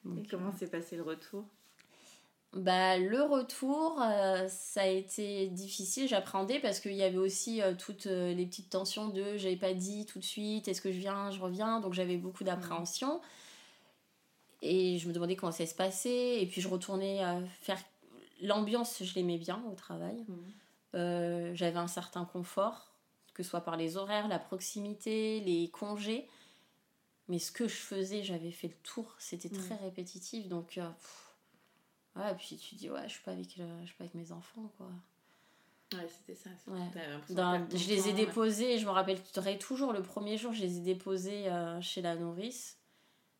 [0.17, 1.45] et comment s'est passé le retour?
[2.55, 7.75] Bah, le retour, euh, ça a été difficile, j'appréhendais parce qu'il y avait aussi euh,
[7.75, 11.31] toutes les petites tensions de j'avais pas dit tout de suite, est-ce que je viens,
[11.31, 13.21] je reviens, donc j'avais beaucoup d'appréhension.
[14.61, 17.23] Et je me demandais comment ça se passait, et puis je retournais
[17.61, 17.79] faire
[18.43, 20.25] l'ambiance, je l'aimais bien au travail.
[20.95, 22.93] Euh, j'avais un certain confort,
[23.35, 26.29] que ce soit par les horaires, la proximité, les congés.
[27.29, 29.85] Mais ce que je faisais, j'avais fait le tour, c'était très mmh.
[29.85, 30.49] répétitif.
[30.49, 30.89] Donc, euh,
[32.19, 34.71] ouais, puis tu dis, ouais, je suis pas avec, je suis pas avec mes enfants,
[34.77, 34.89] quoi.
[35.95, 36.51] Ouais, c'était ça.
[36.67, 41.49] je les ai déposés, je me rappellerai toujours, le premier jour, je les ai déposés
[41.49, 42.77] euh, chez la nourrice.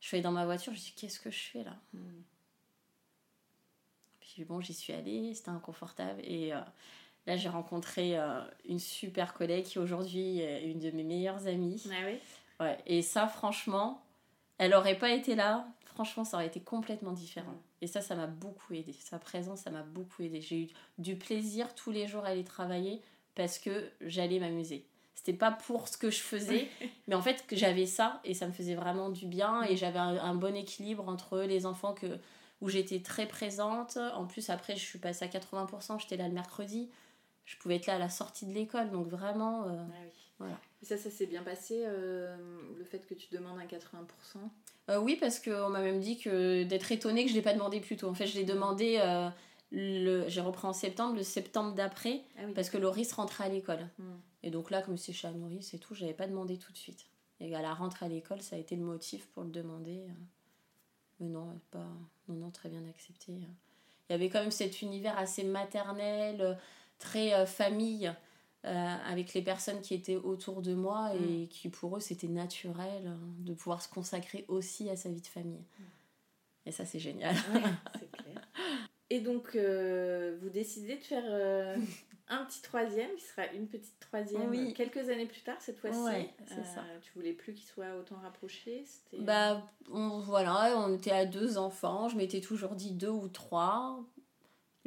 [0.01, 1.77] Je suis allée dans ma voiture, je me dis, qu'est-ce que je fais là?
[1.93, 1.99] Mmh
[4.45, 6.21] bon, j'y suis allée, c'était inconfortable.
[6.25, 6.61] Et euh,
[7.27, 11.83] là, j'ai rencontré euh, une super collègue qui aujourd'hui est une de mes meilleures amies.
[11.91, 12.19] Ah oui?
[12.61, 14.03] Ouais, et ça, franchement,
[14.59, 15.67] elle aurait pas été là,
[15.99, 17.61] franchement, ça aurait été complètement différent.
[17.81, 18.95] Et ça, ça m'a beaucoup aidé.
[19.01, 20.41] Sa présence, ça m'a beaucoup aidé.
[20.41, 23.03] J'ai eu du plaisir tous les jours à aller travailler
[23.35, 24.87] parce que j'allais m'amuser.
[25.17, 26.69] C'était pas pour ce que je faisais,
[27.09, 29.99] mais en fait, que j'avais ça et ça me faisait vraiment du bien et j'avais
[29.99, 32.21] un, bon équilibre entre les enfants que
[32.61, 33.97] où j'étais très présente.
[33.97, 36.91] En plus, après, je suis passée à 80%, j'étais là le mercredi.
[37.45, 39.65] Je pouvais être là à la sortie de l'école, donc vraiment.
[39.65, 40.11] Euh, ah oui.
[40.39, 40.61] voilà.
[40.83, 42.37] Ça, ça s'est bien passé, euh,
[42.79, 44.49] le fait que tu demandes un 80%
[44.89, 47.55] euh, Oui, parce qu'on m'a même dit que d'être étonnée que je ne l'ai pas
[47.55, 48.09] demandé plus tôt.
[48.09, 49.01] En fait, je l'ai demandé.
[49.71, 50.29] le...
[50.29, 53.89] J'ai repris en septembre, le septembre d'après, ah parce que Loris rentrait à l'école.
[53.99, 54.17] Hmm.
[54.43, 56.79] Et donc là, comme c'est chez Nourrice et tout, je n'avais pas demandé tout de
[56.79, 57.07] suite.
[57.41, 60.05] Et à la rentrée à l'école, ça a été le motif pour le demander.
[61.21, 61.87] Mais non, pas,
[62.29, 63.33] non, non, très bien accepté.
[63.33, 66.59] Il y avait quand même cet univers assez maternel,
[66.99, 68.13] très euh, famille,
[68.65, 71.49] euh, avec les personnes qui étaient autour de moi et mm.
[71.49, 75.27] qui pour eux c'était naturel hein, de pouvoir se consacrer aussi à sa vie de
[75.27, 75.65] famille.
[75.79, 75.85] Mm.
[76.67, 77.37] Et ça c'est génial.
[77.99, 78.49] c'est clair.
[79.11, 81.77] Et donc, euh, vous décidez de faire euh,
[82.29, 85.99] un petit troisième, qui sera une petite troisième quelques années plus tard cette fois-ci.
[86.01, 86.85] Ouais, c'est ça.
[87.03, 88.85] Tu voulais plus qu'il soit autant rapproché
[89.19, 94.05] Bah, voilà, on était à deux enfants, je m'étais toujours dit deux ou trois.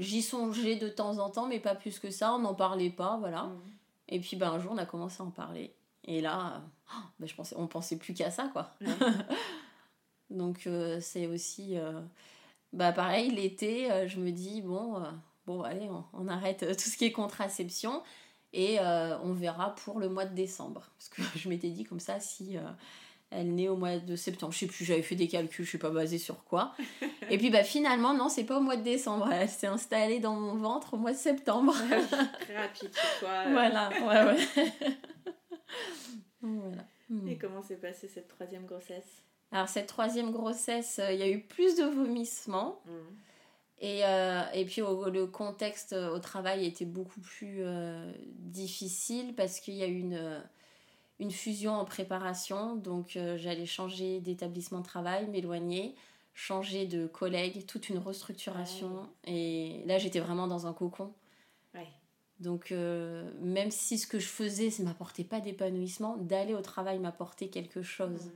[0.01, 3.17] J'y songeais de temps en temps, mais pas plus que ça, on n'en parlait pas,
[3.17, 3.43] voilà.
[3.43, 3.61] Mm.
[4.09, 5.73] Et puis bah, un jour, on a commencé à en parler.
[6.05, 8.71] Et là, oh, bah, je pensais, on pensait plus qu'à ça, quoi.
[10.31, 10.67] Donc
[11.01, 11.75] c'est aussi,
[12.71, 15.03] bah pareil, l'été, je me dis, bon,
[15.45, 18.01] bon allez, on, arrête tout ce qui est contraception
[18.53, 20.89] et on verra pour le mois de décembre.
[20.97, 22.57] Parce que je m'étais dit comme ça, si
[23.31, 24.51] elle naît au mois de septembre.
[24.51, 26.75] Je sais plus, j'avais fait des calculs, je sais pas basé sur quoi.
[27.29, 29.31] Et puis bah finalement, non, c'est pas au mois de décembre.
[29.31, 31.73] Elle s'est installée dans mon ventre au mois de septembre.
[32.41, 33.49] Très rapide pour toi.
[33.49, 34.47] Voilà, ouais, ouais.
[36.41, 36.85] voilà.
[37.27, 39.23] Et comment s'est passée cette troisième grossesse?
[39.51, 42.81] Alors cette troisième grossesse, euh, il y a eu plus de vomissements.
[42.85, 42.91] Mmh.
[43.79, 49.73] Et, euh, et, puis le contexte au travail était beaucoup plus euh, difficile parce qu'il
[49.73, 50.43] y a eu une
[51.21, 52.75] une fusion en préparation.
[52.75, 55.95] Donc euh, j'allais changer d'établissement de travail, m'éloigner,
[56.33, 59.07] changer de collègue, toute une restructuration.
[59.25, 61.13] Et là, j'étais vraiment dans un cocon.
[62.39, 66.97] Donc euh, même si ce que je faisais, ça m'apportait pas d'épanouissement, d'aller au travail
[66.97, 68.25] m'apportait quelque chose.
[68.25, 68.31] Mm.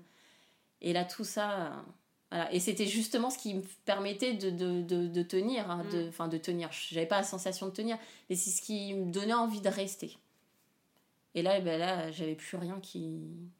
[0.81, 1.83] Et là, tout ça...
[2.29, 2.53] Voilà.
[2.53, 6.09] Et c'était justement ce qui me permettait de, de, de, tenir, hein, de, mm.
[6.09, 6.69] enfin de tenir.
[6.71, 7.97] J'avais pas la sensation de tenir,
[8.29, 10.19] mais c'est ce qui me donnait envie de rester.
[11.35, 13.19] Et là, ben là j'avais plus rien qui,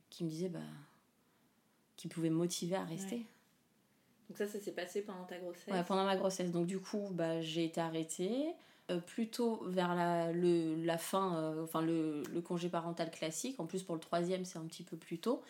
[0.10, 0.60] qui me disait bah,
[1.98, 3.26] qui pouvait me motiver à rester.
[4.30, 5.68] Donc ça, ça s'est passé pendant ta grossesse?
[5.68, 6.52] Ouais, pendant ma grossesse.
[6.52, 8.54] Donc du coup, bah, j'ai été arrêtée.
[8.92, 13.60] Euh, plutôt vers la, le, la fin, euh, enfin le, le, congé parental classique.
[13.60, 15.42] En plus, pour le troisième, c'est un petit peu plus tôt.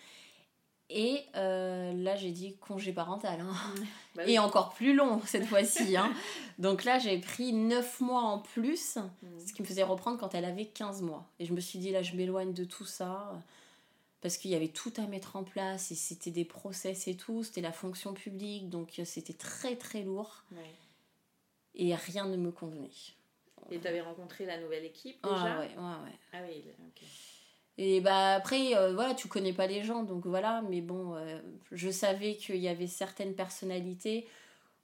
[0.89, 3.41] Et euh, là, j'ai dit congé parental.
[3.41, 3.53] Hein.
[4.15, 5.97] Bah et encore plus long cette fois-ci.
[5.97, 6.09] Hein.
[6.57, 9.27] Donc là, j'ai pris 9 mois en plus, mm.
[9.45, 11.27] ce qui me faisait reprendre quand elle avait 15 mois.
[11.39, 13.33] Et je me suis dit, là, je m'éloigne de tout ça.
[14.21, 17.43] Parce qu'il y avait tout à mettre en place et c'était des process et tout.
[17.43, 20.45] C'était la fonction publique, donc euh, c'était très très lourd.
[21.75, 22.89] Et rien ne me convenait.
[23.69, 25.53] Et tu avais rencontré la nouvelle équipe ah déjà?
[25.55, 26.19] Ah ouais, ouais, ouais.
[26.31, 27.03] Ah oui, ok.
[27.77, 31.41] Et bah après, euh, voilà, tu connais pas les gens, donc voilà, mais bon, euh,
[31.71, 34.27] je savais qu'il y avait certaines personnalités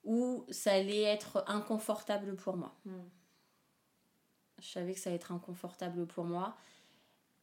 [0.03, 2.75] où ça allait être inconfortable pour moi.
[2.85, 3.03] Hmm.
[4.59, 6.55] Je savais que ça allait être inconfortable pour moi.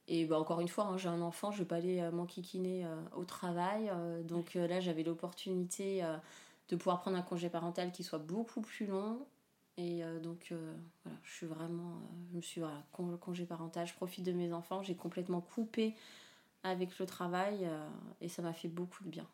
[0.07, 2.87] Et bah, encore une fois, hein, j'ai un enfant, je vais pas aller euh, m'enquiquiner
[3.17, 3.91] au travail.
[4.25, 6.03] donc là, j'avais l'opportunité
[6.69, 9.27] de pouvoir prendre un congé parental qui soit beaucoup plus long
[9.79, 11.93] et euh, donc, euh, voilà, je suis vraiment.
[11.93, 12.83] Euh, je me suis, voilà,
[13.21, 14.83] congé parental, je profite de mes enfants.
[14.83, 15.95] J'ai complètement coupé
[16.65, 17.69] avec le travail
[18.21, 19.27] et ça m'a fait beaucoup de bien.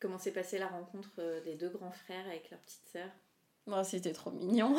[0.00, 3.08] Comment s'est passée la rencontre des deux grands frères avec leur petite sœur?
[3.68, 4.74] Bon, c'était trop mignon.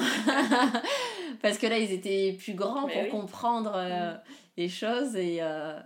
[1.41, 4.21] Parce que là, ils étaient plus grands pour comprendre mm.
[4.57, 5.39] les choses et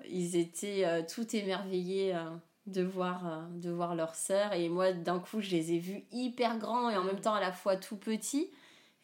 [0.09, 2.19] ils étaient tout émerveillés
[2.65, 4.53] de voir, de voir leur sœur.
[4.53, 7.39] Et moi, d'un coup, je les ai vus hyper grands et en même temps à
[7.39, 8.49] la fois tout petits.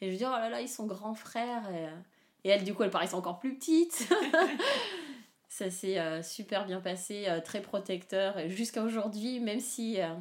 [0.00, 1.68] Et je dis, oh là là, ils sont grands frères.
[1.70, 4.08] Et, et elle, du coup, elle paraissait encore plus petite.
[5.48, 8.48] ça s'est euh, super bien passé, euh, très protecteur.
[8.48, 10.14] Jusqu'à aujourd'hui, même si euh,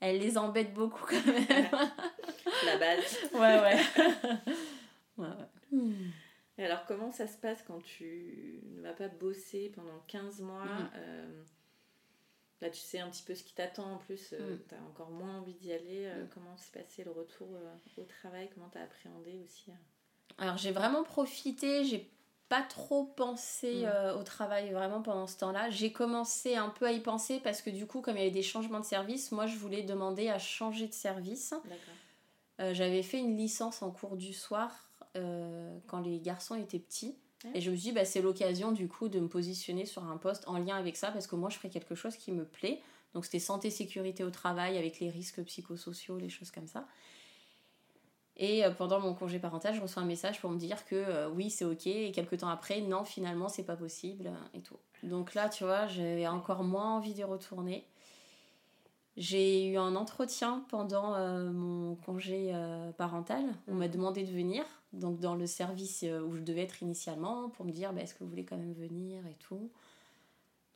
[0.00, 1.68] elle les embête beaucoup quand même.
[2.64, 3.18] La base.
[3.34, 3.80] Ouais, ouais.
[5.18, 5.28] ouais,
[5.72, 5.90] ouais.
[6.58, 10.64] Et alors, comment ça se passe quand tu ne vas pas bosser pendant 15 mois
[10.64, 10.90] mm.
[12.60, 14.58] Là, tu sais un petit peu ce qui t'attend en plus, euh, mm.
[14.68, 16.06] tu as encore moins envie d'y aller.
[16.06, 16.28] Euh, mm.
[16.34, 18.50] Comment s'est passé le retour euh, au travail?
[18.54, 19.70] Comment tu as appréhendé aussi
[20.36, 22.10] Alors, j'ai vraiment profité, j'ai
[22.50, 24.18] pas trop pensé mm.
[24.18, 25.70] au travail vraiment pendant ce temps-là.
[25.70, 28.30] J'ai commencé un peu à y penser parce que du coup, comme il y avait
[28.30, 31.54] des changements de service, moi je voulais demander à changer de service.
[32.58, 37.16] J'avais fait une licence en cours du soir quand les garçons étaient petits.
[37.54, 40.16] Et je me suis dit, bah, c'est l'occasion du coup de me positionner sur un
[40.16, 42.80] poste en lien avec ça parce que moi je ferais quelque chose qui me plaît.
[43.14, 46.86] Donc c'était santé, sécurité au travail avec les risques psychosociaux, les choses comme ça.
[48.36, 51.28] Et euh, pendant mon congé parental, je reçois un message pour me dire que euh,
[51.28, 51.86] oui, c'est ok.
[51.86, 54.78] Et quelques temps après, non, finalement, c'est pas possible euh, et tout.
[55.02, 57.86] Donc là, tu vois, j'avais encore moins envie d'y retourner.
[59.16, 61.18] J'ai eu un entretien pendant
[61.52, 62.54] mon congé
[62.96, 63.42] parental.
[63.66, 67.48] On m'a demandé de venir donc dans le service euh, où je devais être initialement,
[67.50, 69.70] pour me dire bah, est-ce que vous voulez quand même venir et tout.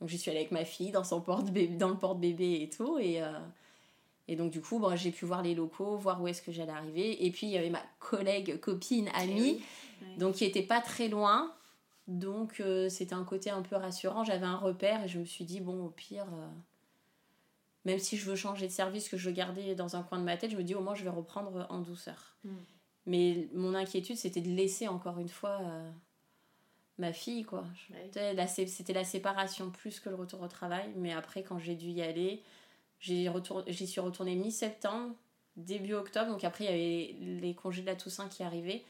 [0.01, 2.71] Donc j'y suis allée avec ma fille dans, son porte -bébé, dans le porte-bébé et
[2.71, 2.99] tout.
[2.99, 3.39] Et, euh,
[4.29, 6.73] et donc du coup, bon, j'ai pu voir les locaux, voir où est-ce que j'allais
[6.73, 7.25] arriver.
[7.25, 9.63] Et puis il y avait ma collègue, copine, eh amie,
[10.19, 11.53] donc qui était pas très loin.
[12.07, 14.25] Donc euh, c'était un côté un peu rassurant.
[14.25, 16.27] J'avais un repère et je me suis dit, bon, au pire,
[17.85, 20.25] même si je veux changer de service, que je veux garder dans un coin de
[20.25, 22.37] ma tête, je me dis au moins je vais reprendre en douceur.
[22.45, 22.55] Hmm.
[23.07, 25.91] Mais mon inquiétude, c'était de laisser encore une fois euh,
[26.99, 27.65] ma fille, quoi.
[28.13, 30.91] C'était la séparation plus que le retour au travail.
[30.97, 32.43] Mais après, quand j'ai dû y aller,
[33.01, 35.15] j'y suis retournée mi-septembre,
[35.57, 36.31] début octobre.
[36.31, 38.85] Donc après, il y avait les congés de la Toussaint qui arrivaient.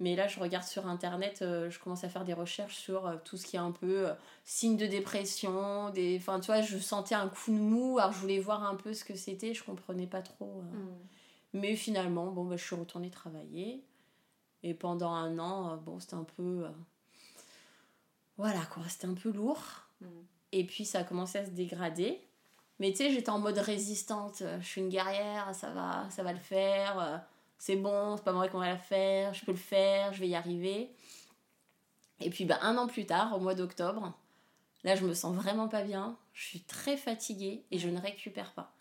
[0.00, 3.16] Mais là, je regarde sur internet, euh, je commence à faire des recherches sur euh,
[3.24, 4.08] tout ce qui est un peu
[4.44, 5.90] signe de dépression.
[5.90, 6.16] Des...
[6.18, 8.94] Enfin, tu vois, je sentais un coup de mou, alors je voulais voir un peu
[8.94, 10.62] ce que c'était, je comprenais pas trop.
[10.62, 10.96] Mm.
[11.52, 13.84] Mais finalement, bon, bah, je suis retournée travailler.
[14.62, 16.66] Et pendant un an, bon, c'était un peu.
[18.36, 19.62] Voilà, quoi, c'était un peu lourd.
[20.00, 20.06] Mm.
[20.52, 22.20] Et puis, ça a commencé à se dégrader.
[22.78, 24.42] Mais tu sais, j'étais en mode résistante.
[24.60, 27.24] Je suis une guerrière, ça va, ça va le faire
[27.62, 30.26] c'est bon, c'est pas vrai qu'on va la faire, je peux le faire, je vais
[30.26, 30.90] y arriver.
[32.18, 34.12] Et puis bah, un an plus tard, au mois d'octobre,
[34.82, 38.50] là je me sens vraiment pas bien, je suis très fatiguée et je ne récupère
[38.50, 38.74] pas.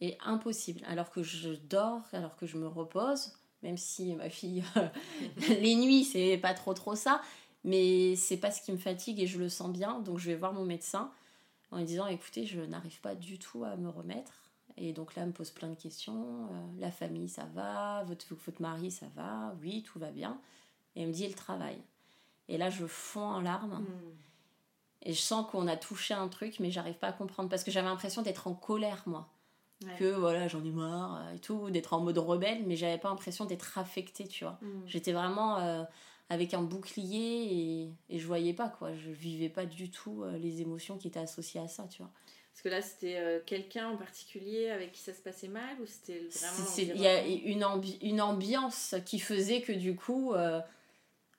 [0.00, 3.32] Et impossible, alors que je dors, alors que je me repose,
[3.62, 4.64] même si ma fille,
[5.48, 7.20] les nuits c'est pas trop trop ça,
[7.64, 10.36] mais c'est pas ce qui me fatigue et je le sens bien, donc je vais
[10.36, 11.12] voir mon médecin
[11.70, 14.32] en lui disant écoutez, je n'arrive pas du tout à me remettre.
[14.76, 16.48] Et donc là, elle me pose plein de questions.
[16.50, 18.02] Euh, la famille, ça va?
[18.04, 19.54] Votre, votre mari, ça va?
[19.60, 20.40] Oui, tout va bien.
[20.96, 21.76] Et elle me dit le travail.
[22.48, 23.80] Et là, je fonds en larmes.
[23.80, 24.12] Mm.
[25.02, 27.50] Et je sens qu'on a touché un truc, mais j'arrive pas à comprendre.
[27.50, 29.28] Parce que j'avais l'impression d'être en colère, moi.
[29.86, 29.96] Ouais.
[29.98, 33.08] Que voilà, j'en ai marre euh, et tout, d'être en mode rebelle, mais j'avais pas
[33.08, 34.58] l'impression d'être affectée, tu vois.
[34.60, 34.82] Mm.
[34.86, 35.84] J'étais vraiment euh,
[36.28, 38.94] avec un bouclier et, et je voyais pas, quoi.
[38.94, 42.10] Je vivais pas du tout euh, les émotions qui étaient associées à ça, tu vois.
[42.52, 45.86] Parce que là, c'était euh, quelqu'un en particulier avec qui ça se passait mal ou
[45.86, 46.64] c'était vraiment.
[46.76, 50.60] Il y a une, ambi- une ambiance qui faisait que du coup, euh,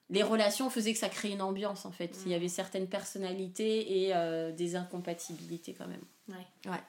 [0.09, 2.17] les relations faisaient que ça créait une ambiance en fait.
[2.25, 6.01] Il y avait certaines personnalités et euh, des incompatibilités quand même.
[6.29, 6.71] Ouais.
[6.71, 6.81] Ouais.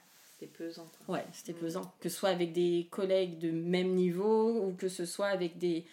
[0.42, 0.90] C'était pesant.
[1.06, 1.16] quoi.
[1.16, 1.92] Ouais, c'était pesant.
[2.00, 5.84] Que ce soit avec des collègues de même niveau ou que ce soit avec des,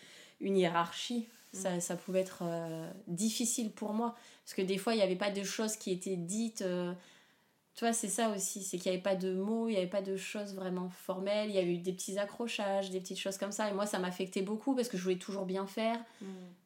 [0.42, 1.28] une hiérarchie.
[1.52, 4.16] Ça, ça pouvait être euh, difficile pour moi.
[4.46, 6.62] Parce que des fois, il n'y avait pas de choses qui étaient dites.
[6.62, 6.94] euh,
[7.76, 8.62] tu vois, c'est ça aussi.
[8.64, 11.50] C'est qu'il n'y avait pas de mots, il n'y avait pas de choses vraiment formelles.
[11.50, 13.68] Il y avait eu des petits accrochages, des petites choses comme ça.
[13.70, 15.98] Et moi, ça m'affectait beaucoup parce que je voulais toujours bien faire.
[16.22, 16.26] Mm.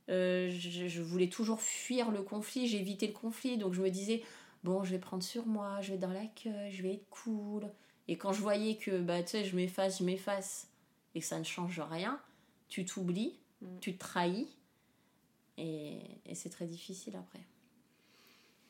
[0.10, 4.22] Euh, je, je voulais toujours fuir le conflit, j'évitais le conflit, donc je me disais,
[4.64, 7.70] bon, je vais prendre sur moi, je vais être dans l'accueil, je vais être cool.
[8.08, 10.68] Et quand je voyais que, bah, tu sais, je m'efface, je m'efface,
[11.16, 12.20] et que ça ne change rien,
[12.68, 13.80] tu t'oublies, Mm.
[13.80, 14.50] tu te trahis,
[15.58, 17.40] et, et c'est très difficile après.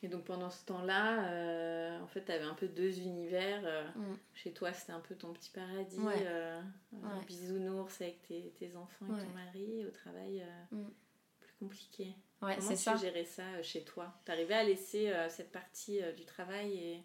[0.02, 3.62] Et donc pendant ce temps-là, euh, en fait, t'avais un peu deux univers.
[3.64, 4.16] euh, Mm.
[4.34, 5.98] Chez toi, c'était un peu ton petit paradis.
[5.98, 6.14] Ouais.
[6.26, 6.60] euh,
[6.92, 7.24] Ouais.
[7.26, 9.24] Bisounours avec tes, tes enfants et Ouais.
[9.24, 9.84] ton mari.
[9.86, 10.90] Au travail, euh, Mm.
[11.64, 12.14] Compliqué.
[12.42, 12.96] Ouais, Comment tu ça.
[12.96, 14.12] gérais ça euh, chez toi?
[14.24, 17.02] T'arrivais à laisser euh, cette partie euh, du travail et...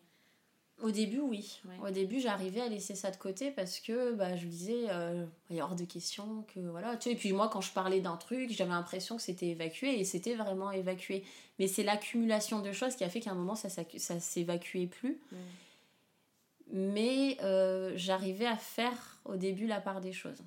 [0.82, 1.60] Au début, oui.
[1.66, 1.90] Ouais.
[1.90, 5.26] Au début, j'arrivais à laisser ça de côté parce que bah, je me disais, euh,
[5.50, 6.96] il y a hors de question que voilà.
[6.96, 10.00] Tu sais, et puis moi, quand je parlais d'un truc, j'avais l'impression que c'était évacué
[10.00, 11.26] et c'était vraiment évacué.
[11.58, 14.88] Mais c'est l'accumulation de choses qui a fait qu'à un moment, ça, s'accu- ça s'évacuait
[14.88, 15.20] plus.
[16.72, 17.38] Mais
[17.98, 20.42] j'arrivais à faire au début la part des choses.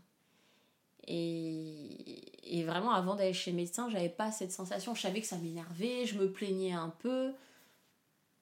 [1.09, 4.95] Et, et vraiment, avant d'aller chez le médecin, j'avais pas cette sensation.
[4.95, 7.33] Je savais que ça m'énervait, je me plaignais un peu.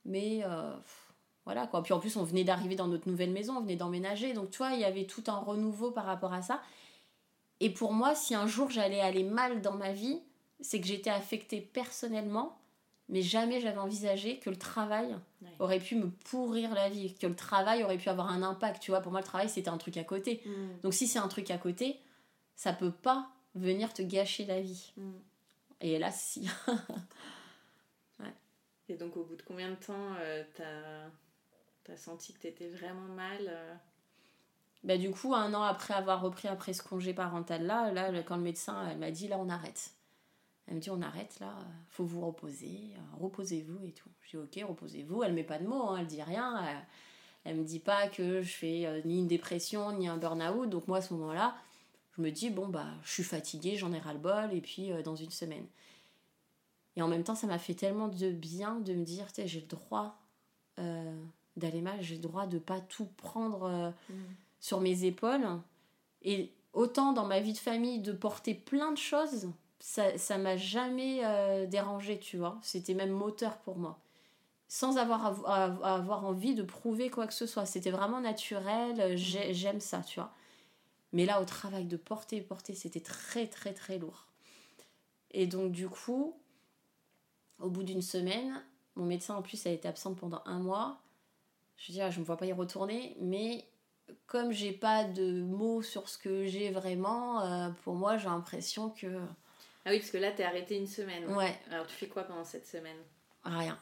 [0.04, 0.74] Mais euh,
[1.44, 1.82] voilà quoi.
[1.82, 4.32] Puis en plus, on venait d'arriver dans notre nouvelle maison, on venait d'emménager.
[4.32, 6.60] Donc tu vois, il y avait tout un renouveau par rapport à ça.
[7.60, 10.20] Et pour moi, si un jour j'allais aller mal dans ma vie,
[10.60, 12.58] c'est que j'étais affectée personnellement,
[13.08, 15.48] mais jamais j'avais envisagé que le travail Ouais.
[15.58, 18.82] aurait pu me pourrir la vie, que le travail aurait pu avoir un impact.
[18.82, 20.42] Tu vois, pour moi, le travail, c'était un truc à côté.
[20.44, 20.80] Mm.
[20.82, 21.98] Donc si c'est un truc à côté,
[22.60, 24.92] ça peut pas venir te gâcher la vie.
[24.96, 25.12] Mm.
[25.80, 26.48] Et là, si.
[28.88, 33.06] Et donc au bout de combien de temps euh, t'as as senti que t'étais vraiment
[33.14, 33.74] mal euh,
[34.82, 37.92] bah, du coup, un an après avoir repris après ce congé parental là,
[38.22, 39.92] quand le médecin, elle m'a dit là, on arrête.
[40.66, 44.08] Elle me dit on arrête là, euh, faut vous reposer, euh, reposez-vous et tout.
[44.22, 45.22] Je dis ok, reposez-vous.
[45.22, 46.64] Elle met pas de mots, hein, elle dit rien.
[46.64, 46.86] Elle,
[47.44, 50.68] elle me dit pas que je fais euh, ni une dépression ni un burn-out.
[50.70, 51.54] Donc moi à ce moment-là,
[52.20, 54.92] je me dis bon bah je suis fatiguée, j'en ai ras le bol et puis
[54.92, 55.64] euh, dans une semaine.
[56.96, 59.66] Et en même temps, ça m'a fait tellement de bien de me dire, j'ai le
[59.66, 60.18] droit
[60.78, 61.18] euh,
[61.56, 63.90] d'aller mal, j'ai le droit de pas tout prendre euh,
[64.58, 65.46] sur mes épaules.
[66.22, 70.58] Et autant dans ma vie de famille de porter plein de choses, ça ça m'a
[70.58, 71.22] jamais
[71.68, 72.58] dérangé, tu vois.
[72.60, 73.98] C'était même moteur pour moi.
[74.68, 77.64] Sans avoir, à- à- à avoir envie de prouver quoi que ce soit.
[77.66, 80.32] C'était vraiment naturel, j'ai- j'aime ça, tu vois.
[81.12, 84.26] Mais là, au travail de porter, porter, c'était très, très, très lourd.
[85.32, 86.36] Et donc, du coup,
[87.58, 88.62] au bout d'une semaine,
[88.96, 91.00] mon médecin en plus a été absente pendant un mois.
[91.76, 93.64] Je dis, ah, je ne me vois pas y retourner, mais
[94.26, 98.90] comme j'ai pas de mots sur ce que j'ai vraiment, euh, pour moi, j'ai l'impression
[98.90, 99.06] que.
[99.84, 101.26] Ah oui, parce que là t'es arrêté une semaine.
[101.34, 102.98] Ouais, Alors tu fais quoi pendant cette semaine?
[103.44, 103.78] Rien.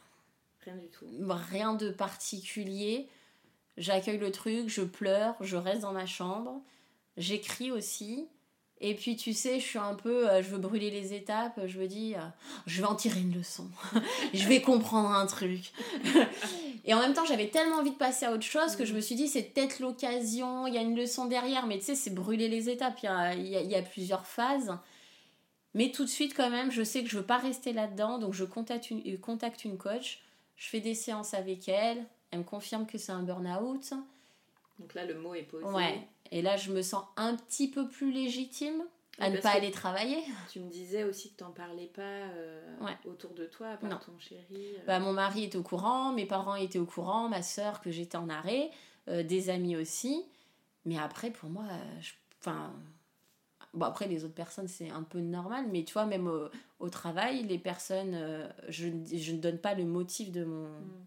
[0.65, 1.07] Rien du tout.
[1.29, 3.09] Rien de particulier.
[3.77, 6.63] J'accueille le truc, je pleure, je reste dans ma chambre,
[7.19, 8.29] j'écris aussi.
[8.81, 11.81] Et puis tu sais, je suis un peu, euh, je veux brûler les étapes, je
[11.81, 12.21] me dis, euh,
[12.67, 13.69] je vais en tirer une leçon,
[14.35, 15.73] je vais comprendre un truc.
[16.85, 19.01] et en même temps, j'avais tellement envie de passer à autre chose que je me
[19.01, 22.15] suis dit, c'est peut-être l'occasion, il y a une leçon derrière, mais tu sais, c'est
[22.15, 24.73] brûler les étapes, il y a, plusieurs phases.
[25.75, 28.33] Mais tout de suite, quand même, je sais que je veux pas rester là-dedans, donc
[28.33, 30.21] je contacte une, euh, contacte une coach,
[30.57, 33.93] je fais des séances avec elle, elle me confirme que c'est un burn-out.
[34.79, 35.65] Donc là, le mot est posé.
[35.65, 36.07] Ouais.
[36.31, 38.83] Et là, je me sens un petit peu plus légitime
[39.19, 40.19] à ne pas aller travailler.
[40.51, 42.97] Tu me disais aussi que t'en parlais pas euh, Ouais.
[43.07, 43.99] autour de toi, Non.
[44.05, 44.45] ton chéri.
[44.77, 44.85] euh.
[44.87, 48.17] Bah, mon mari était au courant, mes parents étaient au courant, ma soeur que j'étais
[48.17, 48.71] en arrêt,
[49.09, 50.25] euh, des amis aussi.
[50.85, 51.65] Mais après, pour moi,
[52.01, 52.73] je- enfin.
[53.75, 56.49] Bon, après, les autres personnes, c'est un peu normal, mais tu vois, même au,
[56.81, 61.05] au travail, les personnes, je, je ne donne pas le motif de mon, Mm.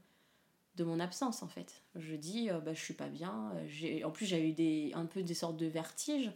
[0.82, 1.84] De mon absence, en fait.
[1.96, 3.52] Je dis, euh, bah, je suis pas bien.
[3.56, 6.32] euh, j'ai- En plus, j'ai eu des, un peu des sortes de vertiges.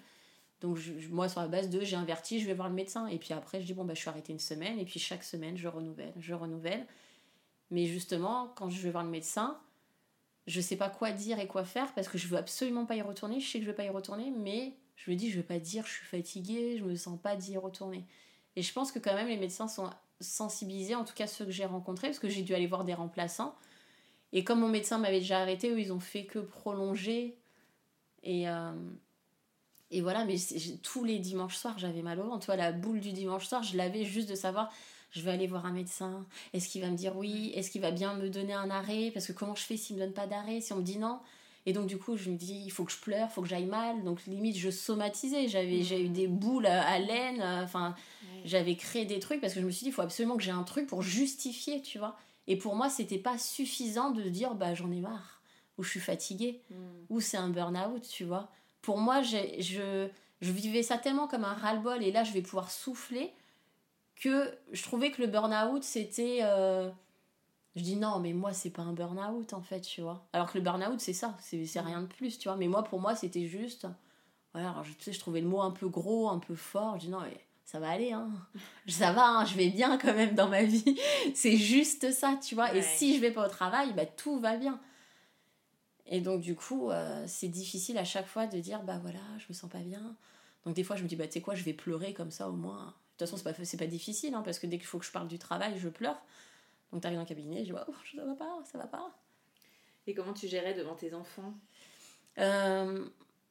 [0.61, 0.79] Donc,
[1.11, 3.07] moi, sur la base de j'ai un vertige, je vais voir le médecin.
[3.07, 4.79] Et puis après, je dis, bon, bah, je suis arrêtée une semaine.
[4.79, 6.85] Et puis, chaque semaine, je renouvelle, je renouvelle.
[7.71, 9.59] Mais justement, quand je vais voir le médecin,
[10.47, 13.01] je sais pas quoi dire et quoi faire parce que je veux absolument pas y
[13.01, 13.39] retourner.
[13.39, 15.59] Je sais que je vais pas y retourner, mais je me dis, je vais pas
[15.59, 18.05] dire je suis fatiguée, je me sens pas d'y retourner.
[18.55, 19.89] Et je pense que quand même, les médecins sont
[20.21, 22.93] sensibilisés, en tout cas ceux que j'ai rencontrés, parce que j'ai dû aller voir des
[22.93, 23.55] remplaçants.
[24.33, 27.37] Et comme mon médecin m'avait déjà arrêté, eux, ils ont fait que prolonger.
[28.23, 28.71] Et, euh,
[29.91, 30.35] et voilà, mais
[30.83, 32.39] tous les dimanches soirs, j'avais mal au ventre.
[32.39, 34.71] Tu vois, la boule du dimanche soir, je l'avais juste de savoir,
[35.11, 36.25] je vais aller voir un médecin.
[36.53, 37.51] Est-ce qu'il va me dire oui?
[37.55, 39.11] Est-ce qu'il va bien me donner un arrêt?
[39.13, 41.19] Parce que comment je fais s'il me donne pas d'arrêt Si on me dit non?
[41.67, 43.47] Et donc du coup, je me dis, il faut que je pleure, il faut que
[43.47, 44.03] j'aille mal.
[44.03, 45.47] Donc limite, je somatisais.
[45.47, 47.41] J'avais, j'ai eu des boules à, à laine.
[47.41, 47.95] euh, Enfin,
[48.43, 50.51] j'avais créé des trucs parce que je me suis dit, il faut absolument que j'ai
[50.51, 52.17] un truc pour justifier, tu vois.
[52.47, 55.41] Et pour moi, c'était pas suffisant de dire, bah j'en ai marre,
[55.77, 56.75] ou je suis fatiguée, Mm.
[57.09, 58.49] ou c'est un burn-out, tu vois.
[58.81, 60.07] Pour moi, je,
[60.41, 63.33] je vivais ça tellement comme un ras-le-bol, et là, je vais pouvoir souffler,
[64.15, 66.39] que je trouvais que le burn-out, c'était...
[66.43, 66.89] euh,
[67.75, 70.25] Je dis non, mais moi, c'est pas un burn-out, en fait, tu vois.
[70.31, 72.57] Alors que le burn-out, c'est ça, c'est c'est rien de plus, tu vois.
[72.57, 73.87] Mais moi, pour moi, c'était juste...
[74.53, 76.95] Voilà, alors, je, tu sais, je trouvais le mot un peu gros, un peu fort.
[76.97, 78.29] Je dis non, mais ça va aller, hein.
[78.87, 80.97] Ça va, hein, je vais bien quand même dans ma vie.
[81.33, 82.73] c'est juste ça, tu vois.
[82.75, 84.79] Et si je vais pas au travail, bah, tout va bien.
[86.05, 89.45] Et donc, du coup, euh, c'est difficile à chaque fois de dire, bah voilà, je
[89.49, 90.15] me sens pas bien.
[90.63, 92.47] Donc, des fois, je me dis, bah tu sais quoi, je vais pleurer comme ça
[92.49, 92.85] au moins.
[92.85, 92.91] De
[93.25, 95.11] toute façon, c'est pas, c'est pas difficile, hein, parce que dès qu'il faut que je
[95.11, 96.21] parle du travail, je pleure.
[96.91, 99.17] Donc, t'arrives dans le cabinet, je dis, oh, ça va pas, ça va pas.
[100.05, 101.55] Et comment tu gérais devant tes enfants?
[102.37, 103.07] Euh,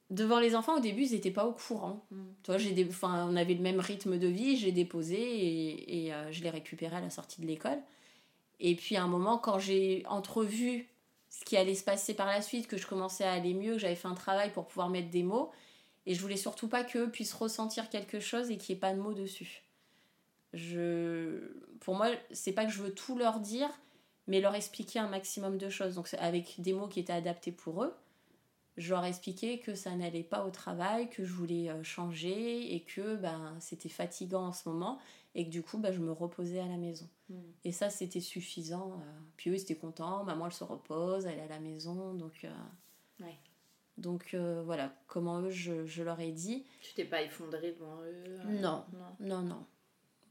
[0.09, 2.05] devant les enfants, au début, ils n'étaient pas au courant.
[2.11, 2.23] Mm.
[2.43, 6.05] Tu vois, j'ai des, enfin, on avait le même rythme de vie, j'ai déposé et,
[6.05, 7.79] et, euh, je l'ai récupéré à la sortie de l'école.
[8.59, 10.87] Et puis à un moment, quand j'ai entrevu
[11.29, 13.79] ce qui allait se passer par la suite, que je commençais à aller mieux, que
[13.79, 15.51] j'avais fait un travail pour pouvoir mettre des mots,
[16.05, 18.93] et je voulais surtout pas qu'eux puissent ressentir quelque chose et qu'il n'y ait pas
[18.93, 19.63] de mots dessus.
[20.53, 21.51] Je...
[21.81, 23.69] Pour moi, c'est pas que je veux tout leur dire,
[24.27, 25.95] mais leur expliquer un maximum de choses.
[25.95, 27.93] Donc avec des mots qui étaient adaptés pour eux
[28.77, 32.81] je leur expliquais que ça n'allait pas au travail, que je voulais euh, changer et
[32.81, 34.99] que ben, c'était fatigant en ce moment
[35.33, 37.07] et que du coup ben, je me reposais à la maison.
[37.29, 37.35] Mm.
[37.63, 38.93] Et ça c'était suffisant.
[38.99, 39.19] euh.
[39.37, 42.13] Puis eux ils étaient contents, maman elle se repose, elle est à la maison.
[42.13, 42.49] Donc, euh,
[43.21, 43.37] Ouais.
[43.97, 46.65] donc euh, voilà comment eux je, je leur ai dit.
[46.81, 48.83] Tu t'es pas effondrée devant eux euh, Non.
[48.91, 49.15] non.
[49.27, 49.65] Non, non.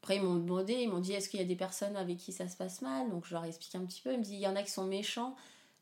[0.02, 2.30] Après, ils m'ont demandé, ils m'ont dit est-ce qu'il y a des personnes avec qui
[2.30, 3.08] ça se passe mal?
[3.08, 4.12] Donc, je leur ai expliqué un petit peu.
[4.12, 5.34] Ils me disent il y en a qui sont méchants.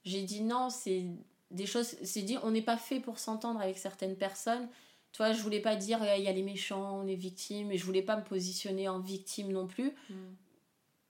[0.04, 1.06] J'ai dit non, c'est
[1.52, 1.96] des choses.
[2.02, 4.68] C'est dit on n'est pas fait pour s'entendre avec certaines personnes.
[5.12, 7.70] Tu vois, je voulais pas dire il y a les méchants, on est victime.
[7.70, 9.92] Et je voulais pas me positionner en victime non plus.
[10.08, 10.14] Mm.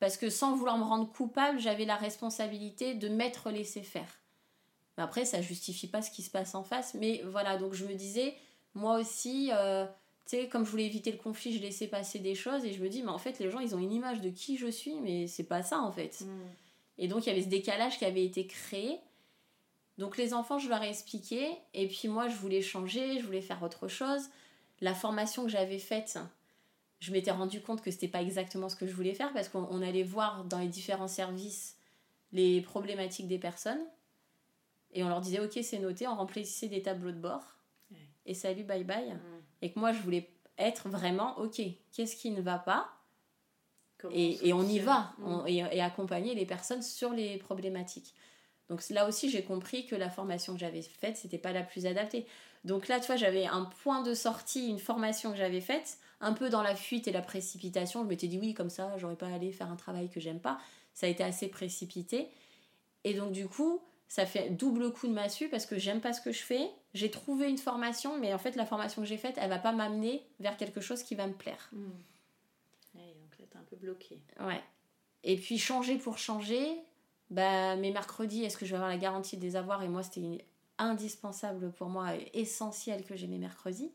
[0.00, 4.18] Parce que sans vouloir me rendre coupable, j'avais la responsabilité de m'être laissé faire.
[4.96, 6.94] Mais après, ça justifie pas ce qui se passe en face.
[6.94, 8.34] Mais voilà, donc je me disais,
[8.74, 9.86] moi aussi, euh,
[10.26, 12.82] tu sais, comme je voulais éviter le conflit, je laissais passer des choses et je
[12.82, 15.00] me dis, mais en fait, les gens, ils ont une image de qui je suis,
[15.00, 16.22] mais c'est pas ça en fait.
[16.22, 16.40] Mm.
[16.98, 18.98] Et donc, il y avait ce décalage qui avait été créé.
[19.98, 21.50] Donc, les enfants, je leur ai expliqué.
[21.74, 24.22] Et puis, moi, je voulais changer, je voulais faire autre chose.
[24.80, 26.18] La formation que j'avais faite,
[27.00, 29.66] je m'étais rendu compte que c'était pas exactement ce que je voulais faire parce qu'on
[29.70, 31.76] on allait voir dans les différents services
[32.32, 33.84] les problématiques des personnes.
[34.94, 37.42] Et on leur disait, ok, c'est noté, on remplissait des tableaux de bord.
[37.90, 37.98] Ouais.
[38.26, 39.12] Et salut, bye bye.
[39.12, 39.18] Mm.
[39.62, 41.60] Et que moi, je voulais être vraiment, ok,
[41.92, 42.90] qu'est-ce qui ne va pas?
[43.98, 45.24] Comment et, et on y va Mm.
[45.26, 48.14] on- et, et accompagner les personnes sur les problématiques.
[48.68, 51.86] Donc là aussi, j'ai compris que la formation que j'avais faite, c'était pas la plus
[51.86, 52.26] adaptée.
[52.64, 56.32] Donc là, tu vois, j'avais un point de sortie, une formation que j'avais faite, un
[56.32, 58.02] peu dans la fuite et la précipitation.
[58.02, 60.58] Je m'étais dit oui, comme ça, j'aurais pas allé faire un travail que j'aime pas.
[60.94, 62.28] Ça a été assez précipité.
[63.04, 66.20] Et donc du coup, ça fait double coup de massue parce que j'aime pas ce
[66.20, 66.70] que je fais.
[66.94, 69.72] J'ai trouvé une formation, mais en fait, la formation que j'ai faite, elle va pas
[69.72, 71.70] m'amener vers quelque chose qui va me plaire.
[71.72, 71.90] Hmm.
[72.94, 74.20] Ouais, donc là, t'es un peu bloqué.
[74.40, 74.62] Ouais.
[75.24, 76.76] Et puis changer pour changer,
[77.32, 80.02] bah, mes mercredis, est-ce que je vais avoir la garantie de les avoir Et moi,
[80.02, 80.44] c'était
[80.78, 83.90] indispensable pour moi, essentiel que j'ai mes mercredis.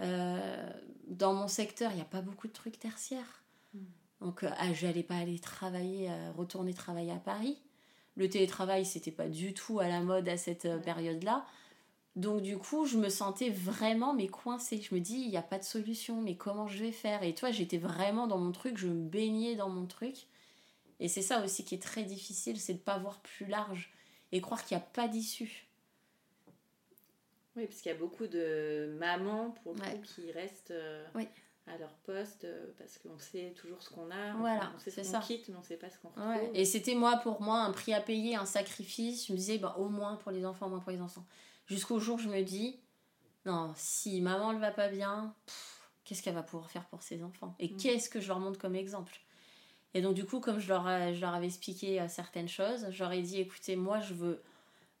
[0.00, 0.70] Euh,
[1.06, 3.44] dans mon secteur, il n'y a pas beaucoup de trucs tertiaires.
[4.20, 7.56] Donc, euh, ah, je n'allais pas aller travailler, euh, retourner travailler à Paris.
[8.16, 11.46] Le télétravail, c'était pas du tout à la mode à cette euh, période-là.
[12.16, 14.80] Donc, du coup, je me sentais vraiment mais coincée.
[14.80, 17.22] Je me dis, il n'y a pas de solution, mais comment je vais faire?
[17.22, 20.26] Et toi, j'étais vraiment dans mon truc, je me baignais dans mon truc.
[21.00, 23.92] Et c'est ça aussi qui est très difficile, c'est de pas voir plus large
[24.32, 25.66] et croire qu'il n'y a pas d'issue.
[27.56, 29.92] Oui, parce qu'il y a beaucoup de mamans, pour le Ouais.
[29.92, 31.26] coup, qui restent euh, Oui.
[31.66, 34.34] à leur poste euh, parce qu'on sait toujours ce qu'on a.
[34.34, 35.20] Voilà, on sait ce qu'on ça.
[35.20, 36.26] quitte, mais on sait pas ce qu'on retrouve.
[36.28, 36.50] Ouais.
[36.52, 39.26] Et c'était moi, pour moi, un prix à payer, un sacrifice.
[39.28, 41.24] Je me disais, bah, au moins pour les enfants, au moins pour les enfants.
[41.66, 42.78] Jusqu'au jour où je me dis,
[43.46, 45.34] non, si maman ne va pas bien,
[46.04, 47.54] qu'est-ce qu'elle va pouvoir faire pour ses enfants?
[47.58, 47.76] Et Mm.
[47.78, 49.18] qu'est-ce que je leur montre comme exemple?
[49.96, 53.12] Et donc, du coup, comme je leur, leur avais expliqué euh, certaines choses, je leur
[53.12, 54.42] ai dit, écoutez, moi, je veux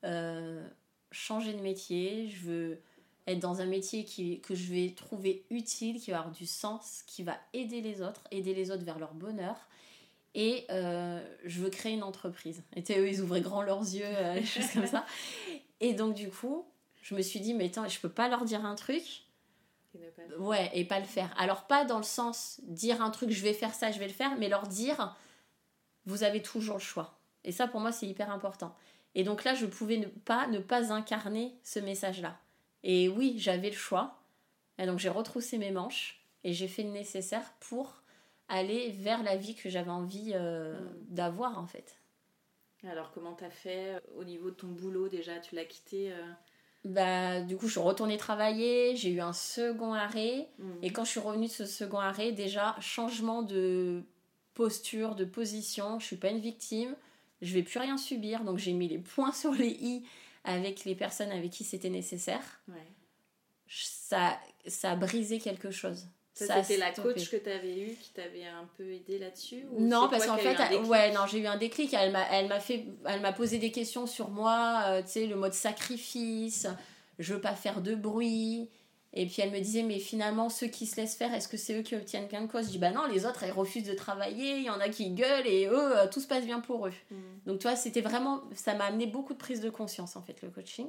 [0.04, 0.66] euh,
[1.10, 2.80] changer de métier, je veux
[3.26, 4.06] être dans un métier
[4.40, 8.22] que je vais trouver utile, qui va avoir du sens, qui va aider les autres,
[8.30, 9.68] aider les autres vers leur bonheur.
[10.34, 12.62] Et euh, je veux créer une entreprise.
[12.74, 15.04] Et eux, ils ouvraient grand leurs yeux, euh, des choses comme ça.
[15.80, 16.64] Et donc, du coup,
[17.02, 19.25] je me suis dit, mais attends, je peux pas leur dire un truc
[19.96, 21.34] Et ne pas- Ouais, et pas le faire.
[21.38, 24.12] Alors, pas dans le sens dire un truc, je vais faire ça, je vais le
[24.12, 25.16] faire, mais leur dire,
[26.04, 27.18] vous avez toujours le choix.
[27.44, 28.74] Et ça, pour moi, c'est hyper important.
[29.14, 32.38] Et donc là, je pouvais ne pas, ne pas incarner ce message-là.
[32.82, 34.18] Et oui, j'avais le choix.
[34.78, 38.02] Et donc, j'ai retroussé mes manches et j'ai fait le nécessaire pour
[38.48, 40.78] aller vers la vie que j'avais envie euh,
[41.08, 41.96] d'avoir, en fait.
[42.86, 46.22] Alors, comment t'as fait euh, au niveau de ton boulot déjà Tu l'as quitté euh,
[46.86, 50.48] Bah, du coup, je suis retournée travailler, j'ai eu un second arrêt.
[50.60, 50.78] hmm.
[50.82, 54.04] Et quand je suis revenue de ce second arrêt, déjà, changement de
[54.54, 55.98] posture, de position.
[55.98, 56.94] Je suis pas une victime.
[57.42, 58.44] Je vais plus rien subir.
[58.44, 60.04] Donc, j'ai mis les points sur les i
[60.44, 62.60] avec les personnes avec qui c'était nécessaire.
[62.68, 62.86] Ouais.
[63.68, 66.06] Ça, ça a brisé quelque chose.
[66.44, 67.14] Ça, c'était la stoppé.
[67.14, 70.76] coach que t'avais eue qui t'avait un peu aidé là-dessus Non, parce toi qu'en fait,
[70.76, 71.94] ouais, non, j'ai eu un déclic.
[71.94, 75.26] Elle m'a, elle m'a fait, elle m'a posé des questions sur moi, euh, tu sais,
[75.26, 76.66] le mode sacrifice.
[77.18, 78.68] Je veux pas faire de bruit.
[79.14, 81.78] Et puis elle me disait, mais finalement, ceux qui se laissent faire, est-ce que c'est
[81.78, 83.94] eux qui obtiennent gain de cause Je dis, bah non, les autres, ils refusent de
[83.94, 84.58] travailler.
[84.58, 86.92] Il y en a qui gueulent et eux, euh, tout se passe bien pour eux.
[87.10, 87.16] Hmm.
[87.46, 90.42] Donc, tu vois, c'était vraiment, ça m'a amené beaucoup de prise de conscience, en fait,
[90.42, 90.88] le coaching.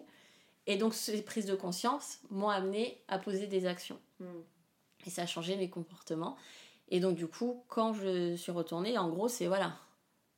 [0.65, 3.97] Et donc, ces prises de conscience m'ont amené à poser des actions.
[4.19, 4.25] Hmm.
[5.08, 6.38] Et ça a changé mes comportements.
[6.89, 9.74] Et donc, du coup, quand je suis retournée, en gros, c'est voilà.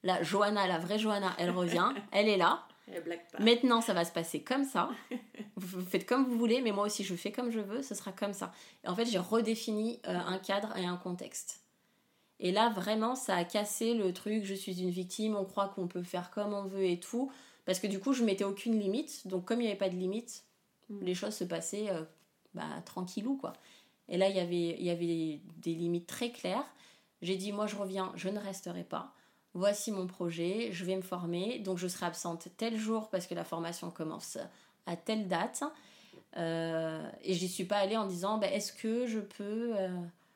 [0.04, 2.66] La Johanna, la vraie Johanna, elle revient, elle est là.
[2.88, 3.40] Elle blague pas.
[3.40, 4.90] Maintenant, ça va se passer comme ça.
[5.58, 8.12] Vous faites comme vous voulez, mais moi aussi, je fais comme je veux, ce sera
[8.12, 8.52] comme ça.
[8.84, 11.62] Et en fait, j'ai redéfini euh, un cadre et un contexte.
[12.40, 15.88] Et là, vraiment, ça a cassé le truc, je suis une victime, on croit qu'on
[15.88, 17.32] peut faire comme on veut et tout.
[17.66, 19.28] Parce que du coup, je mettais aucune limite.
[19.28, 20.46] Donc, comme il n'y avait pas de limite,
[20.90, 21.04] Mm.
[21.04, 22.04] les choses se passaient euh,
[22.54, 23.54] bah, tranquillou, quoi.
[24.10, 26.66] Et là, il y avait, il y avait des limites très claires.
[27.22, 29.14] J'ai dit, moi, je reviens, je ne resterai pas.
[29.54, 31.60] Voici mon projet, je vais me former.
[31.60, 34.38] Donc, je serai absente tel jour parce que la formation commence
[34.86, 35.64] à telle date.
[36.38, 39.90] Euh, et j'y suis pas allée en disant, bah, est-ce que je peux euh,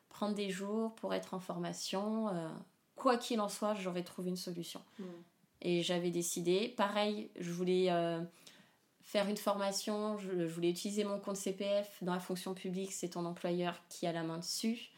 [0.08, 2.48] prendre des jours pour être en formation Euh,
[2.96, 4.80] Quoi qu'il en soit, j'aurais trouvé une solution.
[4.98, 5.04] Hmm.
[5.62, 8.20] Et j'avais décidé, pareil, je voulais euh,
[9.04, 13.10] faire une formation, je, je voulais utiliser mon compte CPF dans la fonction publique, c'est
[13.10, 14.90] ton employeur qui a la main dessus.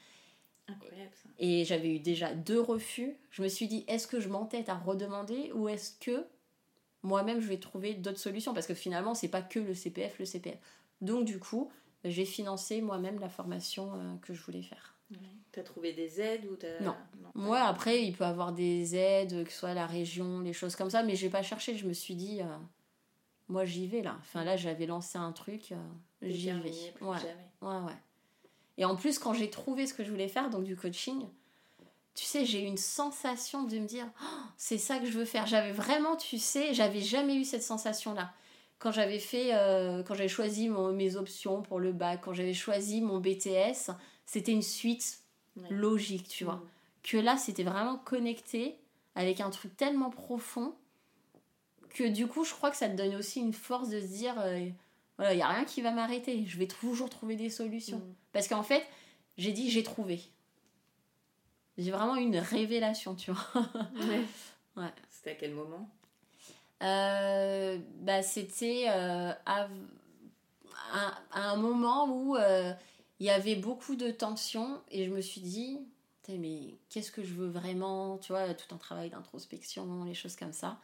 [0.68, 1.28] Incroyable ça.
[1.38, 3.16] Et j'avais eu déjà deux refus.
[3.30, 6.24] Je me suis dit, est-ce que je m'entête à redemander ou est-ce que
[7.02, 8.54] moi-même je vais trouver d'autres solutions?
[8.54, 10.58] Parce que finalement, c'est pas que le CPF, le CPF.
[11.00, 11.70] Donc du coup,
[12.04, 14.96] j'ai financé moi-même la formation euh, que je voulais faire.
[15.10, 15.18] Ouais.
[15.52, 16.80] T'as trouvé des aides ou t'as...
[16.80, 16.96] Non.
[17.34, 20.90] Moi, après, il peut avoir des aides, que ce soit la région, les choses comme
[20.90, 21.76] ça, mais j'ai pas cherché.
[21.76, 22.56] Je me suis dit, euh,
[23.48, 24.16] moi j'y vais là.
[24.20, 25.76] Enfin là, j'avais lancé un truc, euh,
[26.22, 26.92] j'y vais.
[26.94, 27.18] Plus Ouais.
[27.18, 27.50] jamais.
[27.62, 27.96] Ouais, ouais.
[28.78, 31.26] Et en plus, quand j'ai trouvé ce que je voulais faire, donc du coaching,
[32.14, 34.26] tu sais, j'ai eu une sensation de me dire, Oh,
[34.56, 35.46] c'est ça que je veux faire.
[35.46, 38.32] J'avais vraiment, tu sais, j'avais jamais eu cette sensation-là.
[38.78, 42.52] Quand j'avais fait, euh, quand j'avais choisi mon- mes options pour le bac, quand j'avais
[42.54, 43.90] choisi mon BTS,
[44.26, 45.20] c'était une suite
[45.56, 45.68] Ouais.
[45.70, 46.56] logique, tu vois.
[46.56, 46.68] Mm.
[47.02, 48.76] Que là, c'était vraiment connecté
[49.14, 50.74] avec un truc tellement profond
[51.96, 54.34] que du coup, je crois que ça te donne aussi une force de se dire,
[54.38, 54.68] euh,
[55.16, 56.44] voilà, il n'y a rien qui va m'arrêter.
[56.46, 57.98] Je vais toujours trouver des solutions.
[57.98, 58.14] Mm.
[58.32, 58.86] Parce qu'en fait,
[59.38, 60.20] j'ai dit, j'ai trouvé.
[61.78, 63.46] J'ai vraiment eu une révélation, tu vois.
[63.94, 64.22] Ouais.
[64.76, 64.92] Ouais.
[65.10, 65.88] C'était à quel moment?
[66.82, 69.68] Euh, bah, C'était euh, à,
[70.92, 72.72] à, un moment où euh,
[73.18, 75.80] il y avait beaucoup de tensions et je me suis dit,
[76.28, 78.18] mais qu'est-ce que je veux vraiment?
[78.18, 80.78] Tu vois, tout un travail d'introspection, les choses comme ça.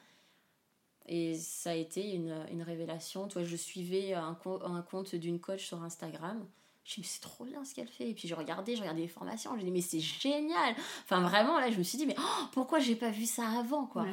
[1.07, 3.29] Et ça a été une, une révélation.
[3.29, 6.47] Toi, je suivais un, un compte d'une coach sur Instagram.
[6.85, 8.11] Je me suis dit, c'est trop bien ce qu'elle fait.
[8.11, 9.57] Et puis j'ai regardé, j'ai regardé les formations.
[9.57, 10.75] J'ai dit, mais c'est génial.
[11.05, 13.87] Enfin, vraiment, là, je me suis dit, mais oh, pourquoi j'ai pas vu ça avant,
[13.87, 14.07] quoi?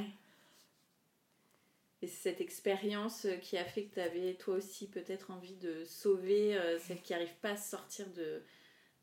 [2.02, 5.56] Et c'est cette expérience euh, qui a fait que tu avais toi aussi peut-être envie
[5.56, 8.44] de sauver euh, celle qui n'arrive pas à sortir de,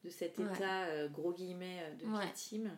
[0.04, 2.70] de cet état, euh, gros guillemets, de victime?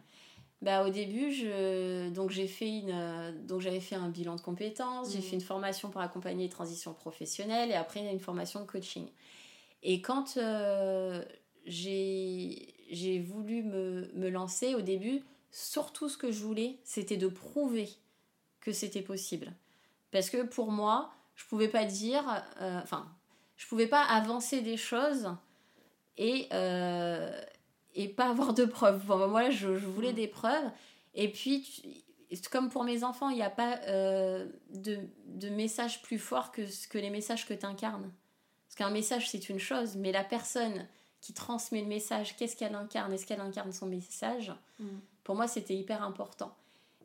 [0.61, 2.09] Bah, au début, je...
[2.11, 5.23] donc j'ai fait une donc j'avais fait un bilan de compétences, j'ai mmh.
[5.23, 9.07] fait une formation pour accompagner les transitions professionnelles et après une formation de coaching.
[9.83, 11.25] Et quand euh,
[11.65, 17.89] j'ai voulu me, me, lancer au début, surtout ce que je voulais, c'était de prouver
[18.61, 19.53] que c'était possible.
[20.11, 22.25] Parce que pour moi, je pouvais pas dire,
[22.61, 23.07] euh, enfin,
[23.57, 25.31] je pouvais pas avancer des choses
[26.17, 27.41] et, euh,
[27.99, 29.05] et pas avoir de preuves.
[29.05, 30.17] Bon, moi, je, je voulais mm.
[30.17, 30.71] des preuves.
[31.15, 32.05] Et puis,
[32.51, 36.99] comme pour mes enfants, il n'y a pas de, de message plus fort que, que
[36.99, 38.11] les messages que tu incarnes.
[38.67, 40.87] Parce qu'un message, c'est une chose, mais la personne
[41.21, 43.13] qui transmet le message, qu'est-ce qu'elle incarne?
[43.13, 44.53] Est-ce qu'elle incarne son message?
[44.79, 44.87] Mm.
[45.25, 46.55] Pour moi, c'était hyper important.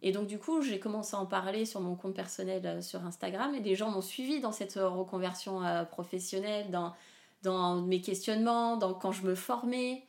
[0.03, 3.03] Et donc, du coup, j'ai commencé à en parler sur mon compte personnel euh, sur
[3.05, 6.93] Instagram et des gens m'ont suivi dans cette euh, reconversion euh, professionnelle, dans,
[7.41, 10.03] dans mes questionnements, dans quand je me formais,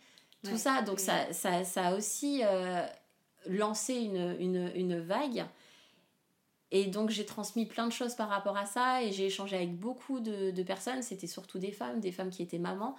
[0.45, 0.83] tout ça.
[0.83, 2.43] Donc, ça, ça, ça, a aussi
[3.47, 5.45] lancé une, une, une vague.
[6.75, 9.79] Et donc j'ai transmis plein de choses par rapport à ça et j'ai échangé avec
[9.79, 12.97] beaucoup de, personnes, c'était surtout des femmes, des femmes qui étaient mamans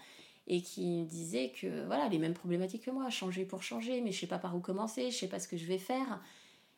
[0.47, 4.19] et qui disaient que voilà, les mêmes problématiques que moi, changer pour changer, mais je
[4.21, 6.21] sais pas par où commencer, je sais pas ce que je vais faire.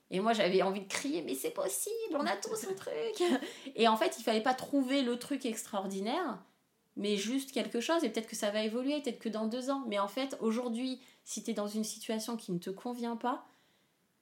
[0.10, 3.30] Et moi j'avais envie de crier mais c'est possible, on a tous un truc.
[3.76, 6.40] Et en fait, il fallait pas trouver le truc extraordinaire,
[6.98, 9.84] mais juste quelque chose et peut-être que ça va évoluer, peut-être que dans deux ans.
[9.88, 13.46] Mais en fait, aujourd'hui, si tu es dans une situation qui ne te convient pas,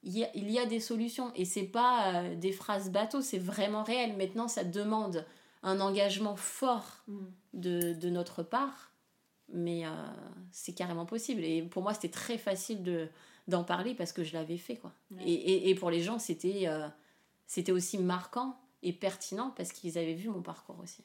[0.02, 4.16] il y, a, des solutions et c'est pas euh, des phrases bateau, c'est vraiment réel.
[4.16, 5.26] Maintenant, ça demande
[5.64, 7.24] un engagement fort mm.
[7.54, 8.92] de, notre part,
[9.48, 9.90] mais euh,
[10.52, 11.42] c'est carrément possible.
[11.42, 13.08] Et pour moi, c'était très facile de,
[13.48, 14.76] d'en parler parce que je l'avais fait.
[14.76, 14.92] Quoi.
[15.24, 16.86] Et, pour les gens, c'était, euh,
[17.48, 21.02] c'était aussi marquant et pertinent parce qu'ils avaient vu mon parcours aussi.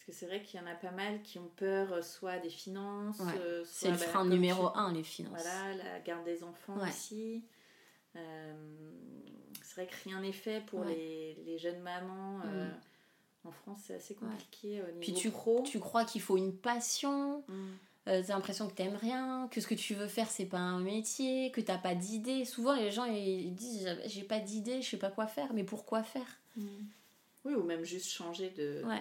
[0.00, 2.48] Parce que c'est vrai qu'il y en a pas mal qui ont peur soit des
[2.48, 3.20] finances,
[3.66, 5.42] c'est le bah, frein numéro un, les finances.
[5.42, 7.44] Voilà, la garde des enfants aussi.
[8.16, 8.54] Euh,
[9.62, 12.38] c'est vrai que rien n'est fait pour les, les, jeunes mamans.
[12.38, 12.42] Mm.
[12.46, 12.70] Euh,
[13.44, 15.30] en France, c'est assez compliqué au niveau Puis tu,
[15.70, 17.44] tu crois qu'il faut une passion.
[17.46, 17.68] Mm.
[18.08, 20.80] Euh, t'as l'impression que t'aimes rien, que ce que tu veux faire c'est pas un
[20.80, 22.46] métier, que t'as pas d'idée.
[22.46, 26.02] Souvent les gens ils disent j'ai pas d'idée, je sais pas quoi faire, mais pourquoi
[26.02, 26.40] faire?
[26.56, 26.64] Mm.
[27.44, 28.50] Oui, ou même juste changer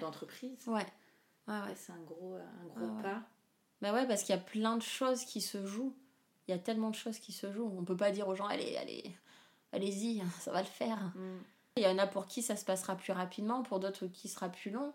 [0.01, 0.57] d'entreprise.
[0.67, 0.85] ouais.
[1.47, 1.53] ouais.
[1.53, 1.75] ouais.
[1.75, 3.21] C'est un gros, un gros pas.
[3.81, 5.95] Bah ouais, parce qu'il y a plein de choses qui se jouent
[6.49, 7.71] il y a tellement de choses qui se jouent.
[7.77, 9.03] On peut pas dire aux gens, allez, allez,
[9.71, 10.97] allez-y, ça va le faire.
[11.15, 11.37] Mm.
[11.77, 14.49] Il y en a pour qui ça se passera plus rapidement, pour d'autres qui sera
[14.49, 14.91] plus long.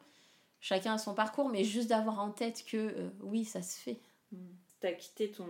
[0.59, 4.01] Chacun a son parcours, mais juste d'avoir en tête que euh, oui, ça se fait.
[4.33, 4.39] Mm.
[4.81, 5.47] Tu as quitté ton,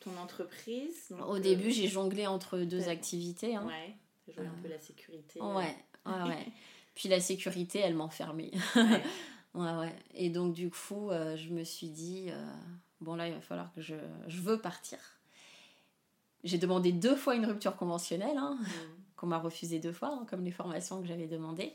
[0.00, 3.54] ton entreprise Au euh, début, j'ai jonglé entre deux activités.
[3.54, 3.66] Hein.
[3.66, 5.42] Ouais, joué un peu la sécurité.
[5.42, 6.46] Ouais, ouais, ouais.
[6.98, 8.50] Puis la sécurité, elle m'enfermait.
[8.74, 8.82] Ouais.
[9.54, 9.94] ouais, ouais.
[10.16, 12.26] Et donc, du coup, euh, je me suis dit,
[13.00, 13.94] bon, là, il va falloir que je,
[14.26, 14.98] je veux partir.
[16.42, 18.66] J'ai demandé deux fois une rupture conventionnelle, hein, mm.
[19.16, 21.72] qu'on m'a refusé deux fois, hein, comme les formations que j'avais demandées.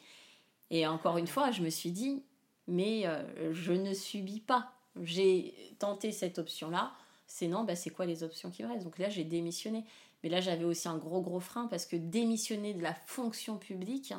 [0.71, 2.21] Et encore une fois, je me suis dit,
[2.67, 4.73] mais euh, je ne subis pas.
[5.03, 6.91] J'ai tenté cette option-là.
[7.27, 8.83] C'est non, bah, c'est quoi les options qui me restent?
[8.83, 9.85] Donc là, j'ai démissionné.
[10.21, 14.13] Mais là, j'avais aussi un gros, gros frein parce que démissionner de la fonction publique,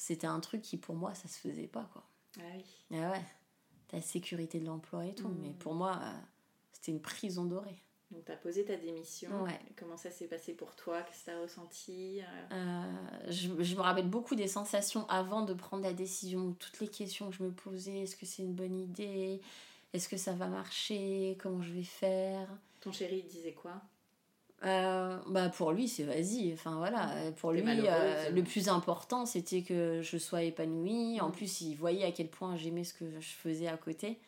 [0.00, 2.02] c'était un truc qui, pour moi, ça se faisait pas, quoi.
[2.38, 2.64] Ah oui.
[2.92, 3.22] Ah ouais.
[3.92, 5.28] La sécurité de l'emploi et tout.
[5.42, 6.18] Mais pour moi, euh,
[6.72, 7.84] c'était une prison dorée.
[8.10, 9.28] Donc, tu as posé ta démission.
[9.76, 11.02] Comment ça s'est passé pour toi?
[11.02, 12.24] Qu'est-ce que tu as ressenti euh?
[12.52, 16.56] Euh, je, je, me rappelle beaucoup des sensations avant de prendre la décision.
[16.58, 17.98] Toutes les questions que je me posais.
[17.98, 19.42] Est-ce que c'est une bonne idée?
[19.92, 21.36] Est-ce que ça va marcher?
[21.42, 22.48] Comment je vais faire?
[22.80, 23.82] Ton chéri disait quoi?
[24.62, 30.02] Euh, bah pour lui c'est vas-y enfin voilà pour lui le plus important c'était que
[30.02, 31.32] je sois épanouie en mm.
[31.32, 34.18] plus il voyait à quel point j'aimais ce que je faisais à côté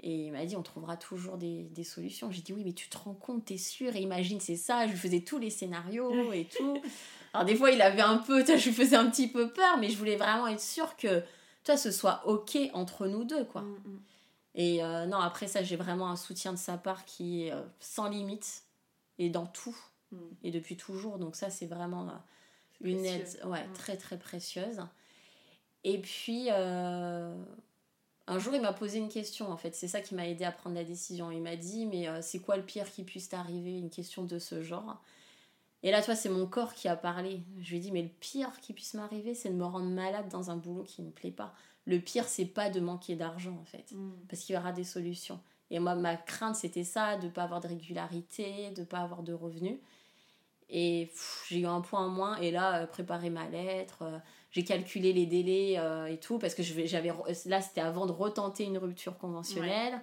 [0.00, 2.30] et il m'a dit, on trouvera toujours des, des solutions.
[2.30, 3.96] J'ai dit, oui, mais tu te rends compte, t'es sûr?
[3.96, 4.86] Et imagine, c'est ça.
[4.86, 6.80] Je lui faisais tous les scénarios et tout.
[7.34, 9.90] Alors, des fois, il avait un peu, je lui faisais un petit peu peur, mais
[9.90, 11.22] je voulais vraiment être sûre que,
[11.64, 13.62] toi, ce soit OK entre nous deux, quoi.
[13.62, 14.00] Mm, mm.
[14.54, 17.62] Et euh, non, après ça, j'ai vraiment un soutien de sa part qui est euh,
[17.80, 18.62] sans limite
[19.18, 19.76] et dans tout.
[20.12, 20.16] Mm.
[20.44, 21.18] Et depuis toujours.
[21.18, 22.08] Donc, ça, c'est vraiment.
[22.08, 22.12] Euh,
[22.80, 23.72] Une aide, ouais, Mm.
[23.74, 24.80] très très précieuse.
[25.84, 27.34] Et puis, euh,
[28.26, 29.74] un jour, il m'a posé une question, en fait.
[29.74, 31.30] C'est ça qui m'a aidé à prendre la décision.
[31.30, 33.78] Il m'a dit, mais euh, c'est quoi le pire qui puisse t'arriver?
[33.78, 35.00] Une question de ce genre.
[35.84, 37.40] Et là, toi, c'est mon corps qui a parlé.
[37.60, 40.28] Je lui ai dit, mais le pire qui puisse m'arriver, c'est de me rendre malade
[40.28, 41.54] dans un boulot qui ne me plaît pas.
[41.86, 44.10] Le pire, c'est pas de manquer d'argent, en fait Mm.
[44.28, 45.40] parce qu'il y aura des solutions.
[45.70, 48.98] Et moi, ma crainte, c'était ça, de ne pas avoir de régularité, de ne pas
[48.98, 49.78] avoir de revenus.
[50.70, 51.10] Et
[51.48, 54.18] j'ai eu un point en moins, et là, euh, préparer ma lettre, euh,
[54.50, 57.12] j'ai calculé les délais euh, et tout, parce que j'avais
[57.46, 60.00] là, c'était avant de retenter une rupture conventionnelle.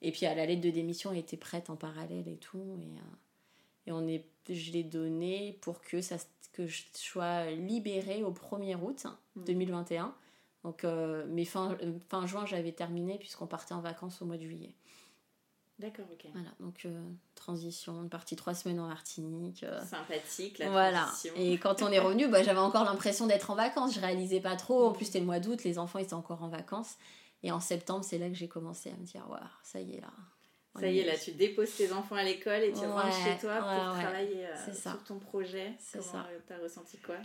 [0.00, 2.78] Et puis, à la lettre de démission était prête en parallèle et tout.
[2.80, 6.16] Et, et on est, je l'ai donnée pour que, ça,
[6.52, 9.44] que je sois libérée au 1er août Mm.
[9.44, 10.14] 2021.
[10.64, 11.76] Donc, euh, mais fin,
[12.08, 14.74] fin juin, j'avais terminé puisqu'on partait en vacances au mois de juillet.
[15.78, 16.26] D'accord, ok.
[16.32, 17.02] Voilà, donc euh,
[17.34, 19.64] transition, une partie trois semaines en Martinique.
[19.64, 21.00] euh, Sympathique, la voilà.
[21.06, 21.32] transition.
[21.36, 23.94] Et quand on est revenu, bah, j'avais encore l'impression d'être en vacances.
[23.94, 24.86] Je réalisais pas trop.
[24.86, 26.96] En plus, c'était le mois d'août, les enfants étaient encore en vacances.
[27.42, 30.00] Et en septembre, c'est là que j'ai commencé à me dire, waouh, ça y est
[30.00, 30.12] là.
[30.78, 33.38] Ça y est, là, tu déposes tes enfants à l'école et tu rentres Ouais, chez
[33.40, 35.74] toi pour ouais, travailler euh, sur ton projet.
[35.80, 36.26] C'est ça.
[36.30, 37.16] euh, t'as ressenti quoi?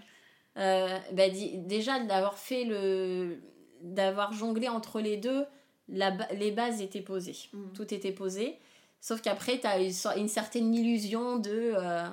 [0.58, 3.40] Euh, bah, déjà d'avoir fait le
[3.82, 5.46] d'avoir jonglé entre les deux
[5.88, 7.74] la les bases étaient posées Mhm.
[7.74, 8.58] tout était posé
[9.00, 9.78] sauf qu'après tu as
[10.18, 12.08] une, certaine illusion de euh,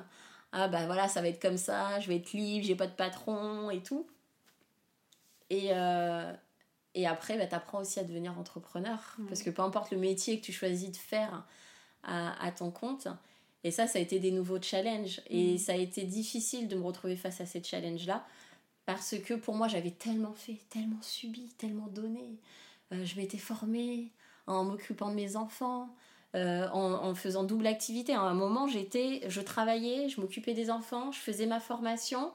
[0.53, 2.92] ah bah voilà ça va être comme ça je vais être libre j'ai pas de
[2.92, 4.07] patron et tout
[5.49, 6.30] et euh,
[6.95, 9.26] et après bah, tu apprends aussi à devenir entrepreneur Mhm.
[9.26, 11.47] parce que peu importe le métier que tu choisis de faire
[12.03, 13.09] à, à ton compte
[13.65, 15.21] et ça, ça a été des nouveaux challenges.
[15.31, 15.59] Et Mhm.
[15.59, 18.25] ça a été difficile de me retrouver face à ces challenges-là.
[18.87, 22.39] Parce que pour moi, j'avais tellement fait, tellement subi, tellement donné.
[22.93, 24.11] Euh, je m'étais formée
[24.47, 25.89] en m'occupant de mes enfants,
[26.35, 28.12] euh, en, en faisant double activité.
[28.12, 32.33] À un moment, j'étais, je travaillais, je m'occupais des enfants, je faisais ma formation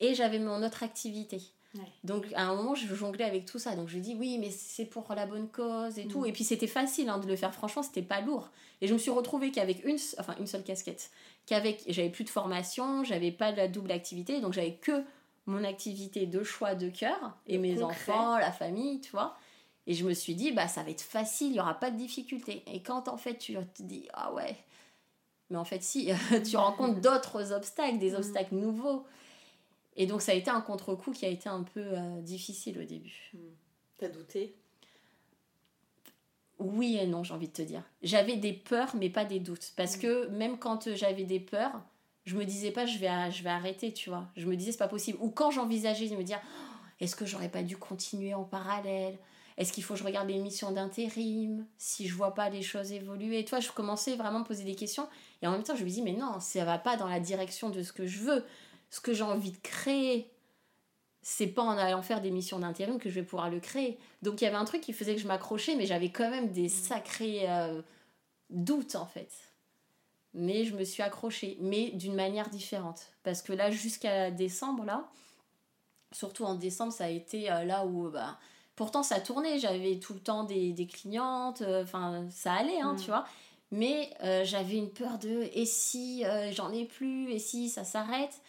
[0.00, 1.40] et j'avais mon autre activité.
[1.74, 1.90] Ouais.
[2.04, 3.74] Donc à un moment, je jonglais avec tout ça.
[3.76, 6.20] Donc je dis oui, mais c'est pour la bonne cause et tout.
[6.20, 6.26] Mhm.
[6.26, 7.54] Et puis c'était facile hein, de le faire.
[7.54, 8.50] Franchement, c'était pas lourd.
[8.82, 11.10] Et je me suis retrouvée qu'avec une, enfin une seule casquette,
[11.46, 15.02] qu'avec, j'avais plus de formation, j'avais pas de la double activité, donc j'avais que
[15.46, 18.12] mon activité de choix de cœur et mes concret.
[18.12, 19.36] enfants, la famille, tu vois.
[19.86, 21.96] Et je me suis dit bah ça va être facile, il y aura pas de
[21.96, 22.62] difficulté.
[22.66, 24.56] Et quand en fait tu te dis ah ouais,
[25.50, 26.10] mais en fait si,
[26.48, 28.16] tu rencontres d'autres obstacles, des Mhm.
[28.16, 29.04] obstacles nouveaux.
[29.96, 32.84] Et donc ça a été un contre-coup qui a été un peu euh, difficile au
[32.84, 33.32] début.
[33.98, 34.54] T'as douté?
[36.58, 37.82] Oui et non, j'ai envie de te dire.
[38.02, 39.72] J'avais des peurs, mais pas des doutes.
[39.76, 41.82] Parce que même quand euh, j'avais des peurs,
[42.24, 44.28] je me disais pas, je vais, je vais arrêter, tu vois.
[44.36, 45.18] Je me disais, c'est pas possible.
[45.20, 49.18] Ou quand j'envisageais de me dire, Oh, est-ce que j'aurais pas dû continuer en parallèle?
[49.58, 51.66] Est-ce qu'il faut que je regarde les missions d'intérim?
[51.76, 54.74] Si je vois pas les choses évoluer Toi, je commençais vraiment à me poser des
[54.74, 55.08] questions.
[55.42, 57.70] Et en même temps, je me dis, mais non, ça va pas dans la direction
[57.70, 58.44] de ce que je veux.
[58.92, 60.30] Ce que j'ai envie de créer,
[61.22, 63.98] c'est pas en allant faire des missions d'intérim que je vais pouvoir le créer.
[64.20, 66.52] Donc il y avait un truc qui faisait que je m'accrochais, mais j'avais quand même
[66.52, 67.80] des sacrés euh,
[68.50, 69.32] doutes en fait.
[70.34, 73.12] Mais je me suis accrochée, mais d'une manière différente.
[73.22, 75.08] Parce que là, jusqu'à décembre, là,
[76.12, 78.10] surtout en décembre, ça a été euh, là où.
[78.10, 78.38] Bah,
[78.76, 82.92] pourtant, ça tournait, j'avais tout le temps des, des clientes, euh, enfin, ça allait, hein,
[82.92, 82.98] Mm.
[82.98, 83.24] tu vois.
[83.70, 84.10] Mais
[84.44, 88.42] j'avais une peur de et si j'en ai plus, et si ça s'arrête?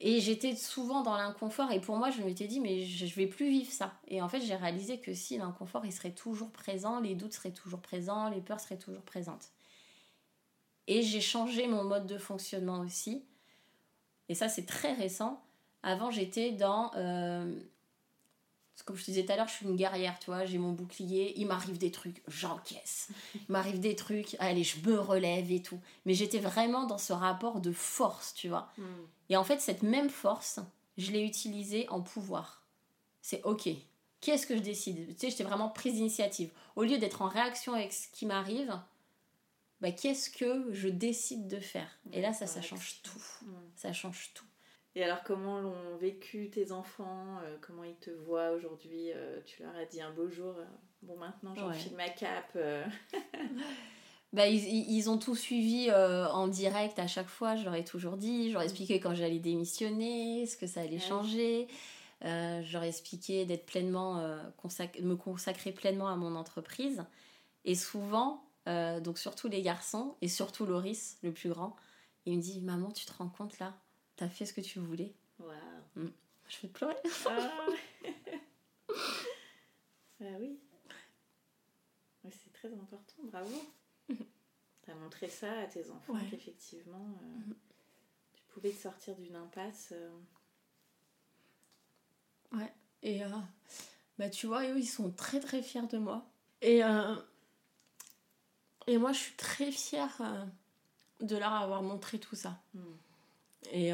[0.00, 3.50] Et j'étais souvent dans l'inconfort et pour moi je m'étais dit mais je, vais plus
[3.50, 3.94] vivre ça.
[4.06, 7.52] Et en fait j'ai réalisé que si l'inconfort il serait toujours présent, les doutes seraient
[7.52, 9.48] toujours présents, les peurs seraient toujours présentes.
[10.86, 13.24] Et j'ai changé mon mode de fonctionnement aussi.
[14.28, 15.42] Et ça c'est très récent.
[15.82, 16.92] Avant j'étais dans...
[16.94, 17.60] euh,
[18.84, 20.70] comme je te disais tout à l'heure, je suis une guerrière, tu vois, j'ai mon
[20.70, 23.08] bouclier, il m'arrive des trucs, j'encaisse.
[23.34, 25.80] Il m'arrive des trucs, allez, je me relève et tout.
[26.06, 28.72] Mais j'étais vraiment dans ce rapport de force, tu vois.
[29.28, 30.60] Et en fait, cette même force,
[30.96, 32.66] je l'ai utilisée en pouvoir.
[33.20, 33.68] C'est ok.
[34.20, 35.06] Qu'est-ce que je décide?
[35.14, 36.50] Tu sais, j'étais vraiment prise d'initiative.
[36.76, 38.76] Au lieu d'être en réaction avec ce qui m'arrive,
[39.80, 41.88] bah, qu'est-ce que je décide de faire?
[42.12, 43.22] Et là, ça, ça change tout.
[43.76, 44.44] Ça change tout.
[44.96, 47.38] Et alors, comment l'ont vécu tes enfants?
[47.44, 49.12] Euh, Comment ils te voient aujourd'hui?
[49.12, 50.64] Euh, Tu leur as dit un beau jour, euh,
[51.02, 52.58] bon maintenant j'enfile ma cape.
[54.34, 57.84] Bah, ils, ils- ont tout suivi euh, en direct à chaque fois, je leur ai
[57.84, 58.48] toujours dit.
[58.48, 61.66] Je leur ai expliqué quand j'allais démissionner, ce que ça allait changer.
[62.24, 67.04] Euh, je leur ai expliqué d'être pleinement, euh, consac- me consacrer pleinement à mon entreprise.
[67.64, 71.74] Et souvent, euh, donc surtout les garçons, et surtout Loris, le plus grand,
[72.26, 73.74] il me dit Maman, tu te rends compte là?
[74.16, 75.14] T'as fait ce que tu voulais.
[75.38, 76.10] Waouh
[76.48, 76.96] Je vais pleurer.
[77.26, 77.66] Ah
[80.20, 80.26] Bah.
[80.40, 80.58] Oui,
[82.24, 83.54] c'est très important, bravo.
[84.82, 86.26] T'as montré ça à tes enfants, Ouais.
[86.30, 87.52] qu'effectivement, euh,
[88.34, 89.92] tu pouvais te sortir d'une impasse.
[89.92, 90.08] euh,
[93.02, 93.28] Et euh,
[94.18, 96.26] bah, tu vois, eux, ils sont très très fiers de moi.
[96.62, 96.80] Et,
[98.86, 100.20] et moi, je suis très fière
[101.20, 102.60] de leur avoir montré tout ça.
[102.74, 102.80] Mm.
[103.72, 103.92] Et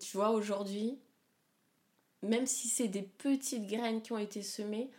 [0.00, 0.98] tu vois, aujourd'hui,
[2.22, 4.90] même si c'est des petites graines qui ont été semées,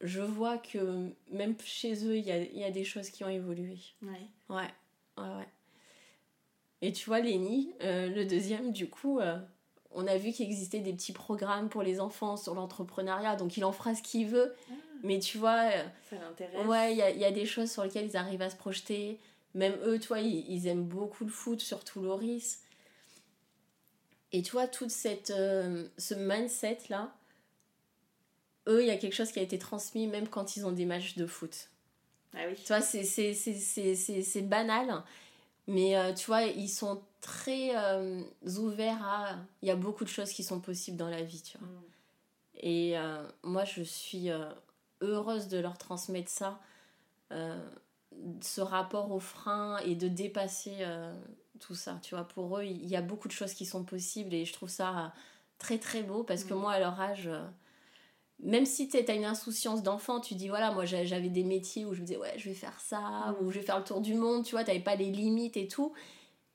[0.00, 3.28] je vois que même chez eux, il y a, y a, des choses qui ont
[3.28, 3.78] évolué.
[4.02, 4.28] Ouais.
[4.48, 4.70] Ouais,
[5.18, 5.48] ouais, ouais.
[6.82, 9.20] Et tu vois, Lénie, le deuxième, du coup,
[9.94, 13.64] on a vu qu'il existait des petits programmes pour les enfants sur l'entrepreneuriat, donc il
[13.64, 14.54] en fera ce qu'il veut.
[14.70, 14.74] Ah.
[15.04, 16.66] Mais tu vois, euh, ça l'intéresse.
[16.66, 19.20] Ouais, il y a, des choses sur lesquelles ils arrivent à se projeter.
[19.54, 22.62] Même eux, toi, ils, aiment beaucoup le foot, surtout Loris.
[24.32, 27.14] Et tu vois, cette, euh, ce mindset-là,
[28.68, 30.84] eux, il y a quelque chose qui a été transmis même quand ils ont des
[30.84, 31.68] matchs de foot.
[32.34, 32.56] Ah oui.
[32.56, 35.02] Tu vois, c'est banal.
[35.66, 38.22] Mais euh, tu vois, ils sont très euh,
[38.58, 39.36] ouverts à.
[39.62, 41.68] Il y a beaucoup de choses qui sont possibles dans la vie, tu vois.
[41.68, 41.82] Mm.
[42.60, 44.28] Et euh, moi, je suis
[45.00, 46.60] heureuse de leur transmettre ça,
[47.30, 50.84] ce rapport au frein et de dépasser
[51.60, 52.24] tout ça, tu vois.
[52.24, 55.12] Pour eux, il y a beaucoup de choses qui sont possibles et je trouve ça
[55.58, 56.58] très très beau parce que mm.
[56.58, 57.28] moi, à leur âge
[58.40, 61.94] même si tu as une insouciance d'enfant, tu dis voilà, moi j'avais des métiers où
[61.94, 63.36] je me disais ouais, je vais faire ça, mm.
[63.44, 65.68] ou je vais faire le tour du monde, tu vois, t'avais pas les limites et
[65.68, 65.92] tout.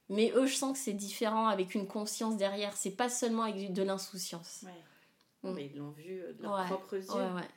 [0.09, 2.75] Mais eux, je sens que c'est différent avec une conscience derrière.
[2.75, 4.65] C'est pas seulement avec de l'insouciance.
[4.65, 5.49] Ouais.
[5.49, 5.53] Mm.
[5.53, 7.34] Mais ils l'ont vu euh, de leurs propres yeux.
[7.34, 7.47] Ouais,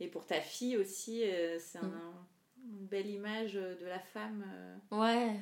[0.00, 1.92] et pour ta fille aussi, euh, c'est mm.
[2.64, 4.44] une belle image de la femme.
[4.46, 4.76] Euh.
[4.90, 5.36] Ouais,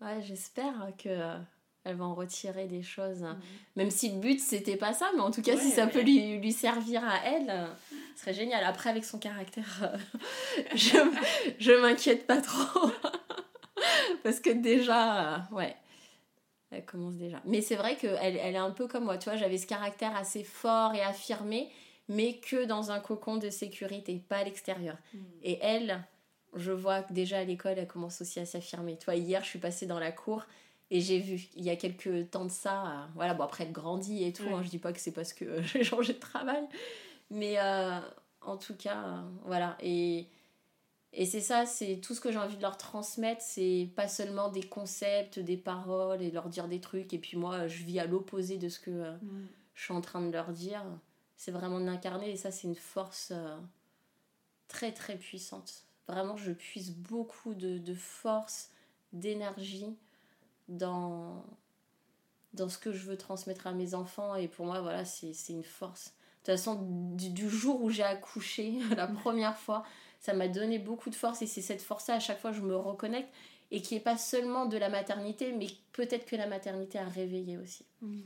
[0.00, 1.38] ouais j'espère que
[1.86, 3.22] elle va en retirer des choses.
[3.22, 3.38] Mhm.
[3.76, 6.36] Même si le but c'était pas ça, mais en tout cas, si ça peut lui,
[6.38, 7.68] lui, servir à elle,
[8.16, 8.64] ce serait génial.
[8.64, 9.96] Après, avec son caractère, euh,
[10.74, 10.98] je,
[11.58, 12.90] je m'inquiète pas trop.
[14.24, 15.76] Parce que déjà, euh, ouais,
[16.72, 17.40] elle commence déjà.
[17.44, 20.16] Mais c'est vrai qu'elle elle est un peu comme moi, tu vois, j'avais ce caractère
[20.16, 21.70] assez fort et affirmé,
[22.08, 24.96] mais que dans un cocon de sécurité, pas à l'extérieur.
[25.14, 25.20] Mhm.
[25.44, 26.04] Et elle,
[26.56, 28.96] je vois que déjà à l'école, elle commence aussi à s'affirmer.
[28.96, 30.46] Toi, hier, je suis passée dans la cour
[30.90, 33.72] et j'ai vu, il y a quelques temps de ça, euh, voilà, bon après elle
[33.72, 36.64] grandit et tout, hein, je dis pas que c'est parce que j'ai changé de travail,
[37.30, 37.98] mais euh,
[38.40, 39.76] en tout cas, euh, voilà.
[39.80, 40.28] Et,
[41.12, 44.48] et c'est ça, c'est tout ce que j'ai envie de leur transmettre, c'est pas seulement
[44.48, 48.06] des concepts, des paroles et leur dire des trucs, et puis moi je vis à
[48.06, 49.48] l'opposé de ce que mm.
[49.74, 50.84] je suis en train de leur dire,
[51.36, 53.32] c'est vraiment de l'incarner, et ça c'est une force
[54.68, 55.84] très très puissante.
[56.06, 58.70] Vraiment, je puise beaucoup de, de force,
[59.12, 59.96] d'énergie
[60.68, 61.44] dans,
[62.52, 64.34] dans ce que je veux transmettre à mes enfants.
[64.34, 66.06] Et pour moi, voilà, c'est une force.
[66.06, 66.78] De toute façon,
[67.16, 69.84] du, jour où j'ai accouché, la première fois,
[70.20, 71.42] ça m'a donné beaucoup de force.
[71.42, 73.32] Et c'est cette force-là, à chaque fois, je me reconnecte.
[73.72, 77.58] Et qui n'est pas seulement de la maternité, mais peut-être que la maternité a réveillé
[77.58, 77.84] aussi.
[78.00, 78.22] Mm.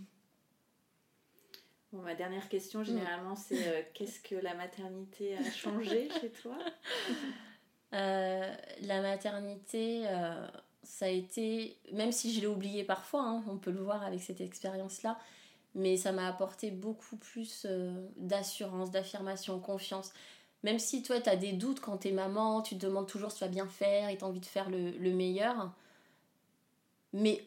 [1.92, 6.56] Bon, ma dernière question, généralement, c'est euh, qu'est-ce que la maternité a changé chez toi?
[7.92, 10.46] Euh, La maternité, euh,
[10.90, 14.20] ça a été, même si je l'ai oublié parfois, hein, on peut le voir avec
[14.20, 15.18] cette expérience-là,
[15.76, 20.12] mais ça m'a apporté beaucoup plus euh, d'assurance, d'affirmation, confiance.
[20.64, 23.30] Même si toi, tu as des doutes quand tu es maman, tu te demandes toujours
[23.30, 25.72] si tu vas bien faire et tu as envie de faire le, le meilleur.
[27.12, 27.46] Mais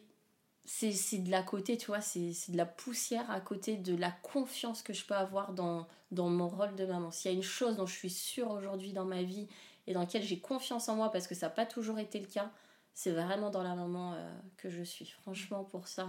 [0.64, 4.82] c'est de la côté, tu vois, c'est de la poussière à côté de la confiance
[4.82, 7.10] que je peux avoir dans, dans mon rôle de maman.
[7.10, 9.48] S'il y a une chose dont je suis sûre aujourd'hui dans ma vie
[9.86, 12.26] et dans laquelle j'ai confiance en moi, parce que ça n'a pas toujours été le
[12.26, 12.50] cas,
[12.94, 15.06] c'est vraiment dans la maman euh, que je suis.
[15.22, 16.08] Franchement, pour ça,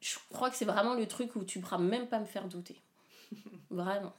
[0.00, 2.48] je crois que c'est vraiment le truc où tu ne pourras même pas me faire
[2.48, 2.80] douter.
[3.70, 4.12] vraiment.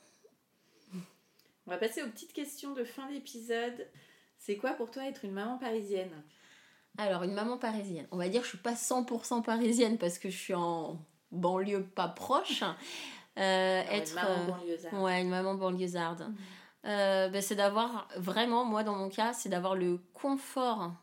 [1.67, 3.87] On va passer aux petites questions de fin d'épisode.
[4.37, 6.11] C'est quoi pour toi être une maman parisienne?
[6.97, 8.07] Alors, une maman parisienne.
[8.11, 10.99] On va dire que je suis pas 100% parisienne parce que je suis en
[11.31, 12.63] banlieue pas proche.
[13.37, 14.95] Euh, être, une maman banlieusarde.
[14.95, 16.21] Ouais, une maman banlieusarde.
[16.21, 16.35] Mmh.
[16.85, 20.93] Euh, ben, c'est d'avoir, vraiment, moi dans mon cas, c'est d'avoir le confort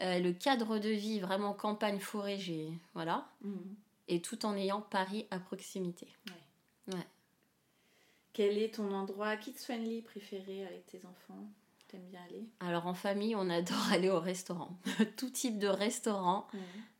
[0.00, 2.68] euh, le cadre de vie, vraiment campagne, forêt, j'ai.
[2.94, 3.28] Voilà.
[3.42, 3.74] Mhm.
[4.08, 6.06] Et tout en ayant Paris à proximité.
[6.88, 7.06] Ouais.
[8.32, 11.44] Quel est ton endroit kids-friendly préféré avec tes enfants?
[11.88, 12.46] T'aimes bien aller?
[12.60, 14.78] Alors en famille, on adore aller au restaurant.
[15.16, 16.46] tout type de restaurant.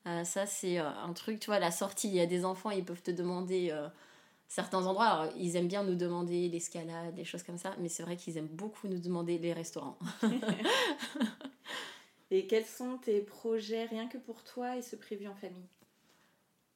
[0.07, 2.71] Euh, ça, c'est euh, un truc, tu vois, la sortie, il y a des enfants,
[2.71, 3.73] ils peuvent te demander
[4.49, 5.07] certains endroits.
[5.07, 8.37] Alors, ils aiment bien nous demander l'escalade, des choses comme ça, mais c'est vrai qu'ils
[8.37, 9.99] aiment beaucoup nous demander les restaurants.
[12.31, 15.69] Et quels sont tes projets rien que pour toi et ce prévu en famille?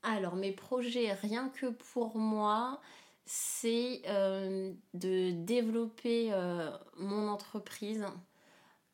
[0.03, 2.80] Alors, mes projets rien que pour moi,
[3.24, 8.05] c'est euh, de développer euh, mon entreprise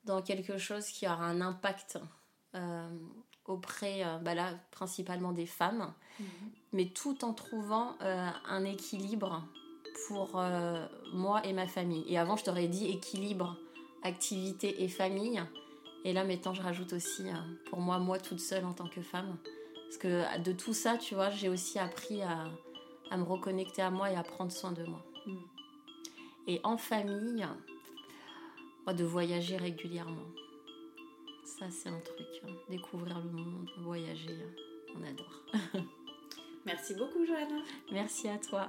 [0.05, 1.99] dans quelque chose qui aura un impact
[2.55, 2.89] euh,
[3.47, 6.27] auprès, bah là, principalement des femmes, mhm.
[6.73, 9.47] mais tout en trouvant un équilibre
[10.07, 10.43] pour
[11.15, 12.05] moi et ma famille.
[12.09, 13.57] Et avant, je t'aurais dit équilibre,
[14.03, 15.43] activité et famille.
[16.05, 17.35] Et là, maintenant, je rajoute aussi euh,
[17.67, 19.37] pour moi, moi toute seule en tant que femme.
[19.85, 22.45] Parce que de tout ça, tu vois, j'ai aussi appris à,
[23.11, 25.05] à, me reconnecter à moi et à prendre soin de moi.
[25.27, 25.37] Mm.
[26.47, 27.47] Et en famille,
[28.93, 30.27] de voyager régulièrement.
[31.45, 32.27] Ça, c'est un truc.
[32.45, 32.53] Hein.
[32.69, 34.39] Découvrir le monde, voyager,
[34.97, 35.85] on adore.
[36.67, 37.63] Merci beaucoup, Joanna.
[37.91, 38.69] Merci à toi.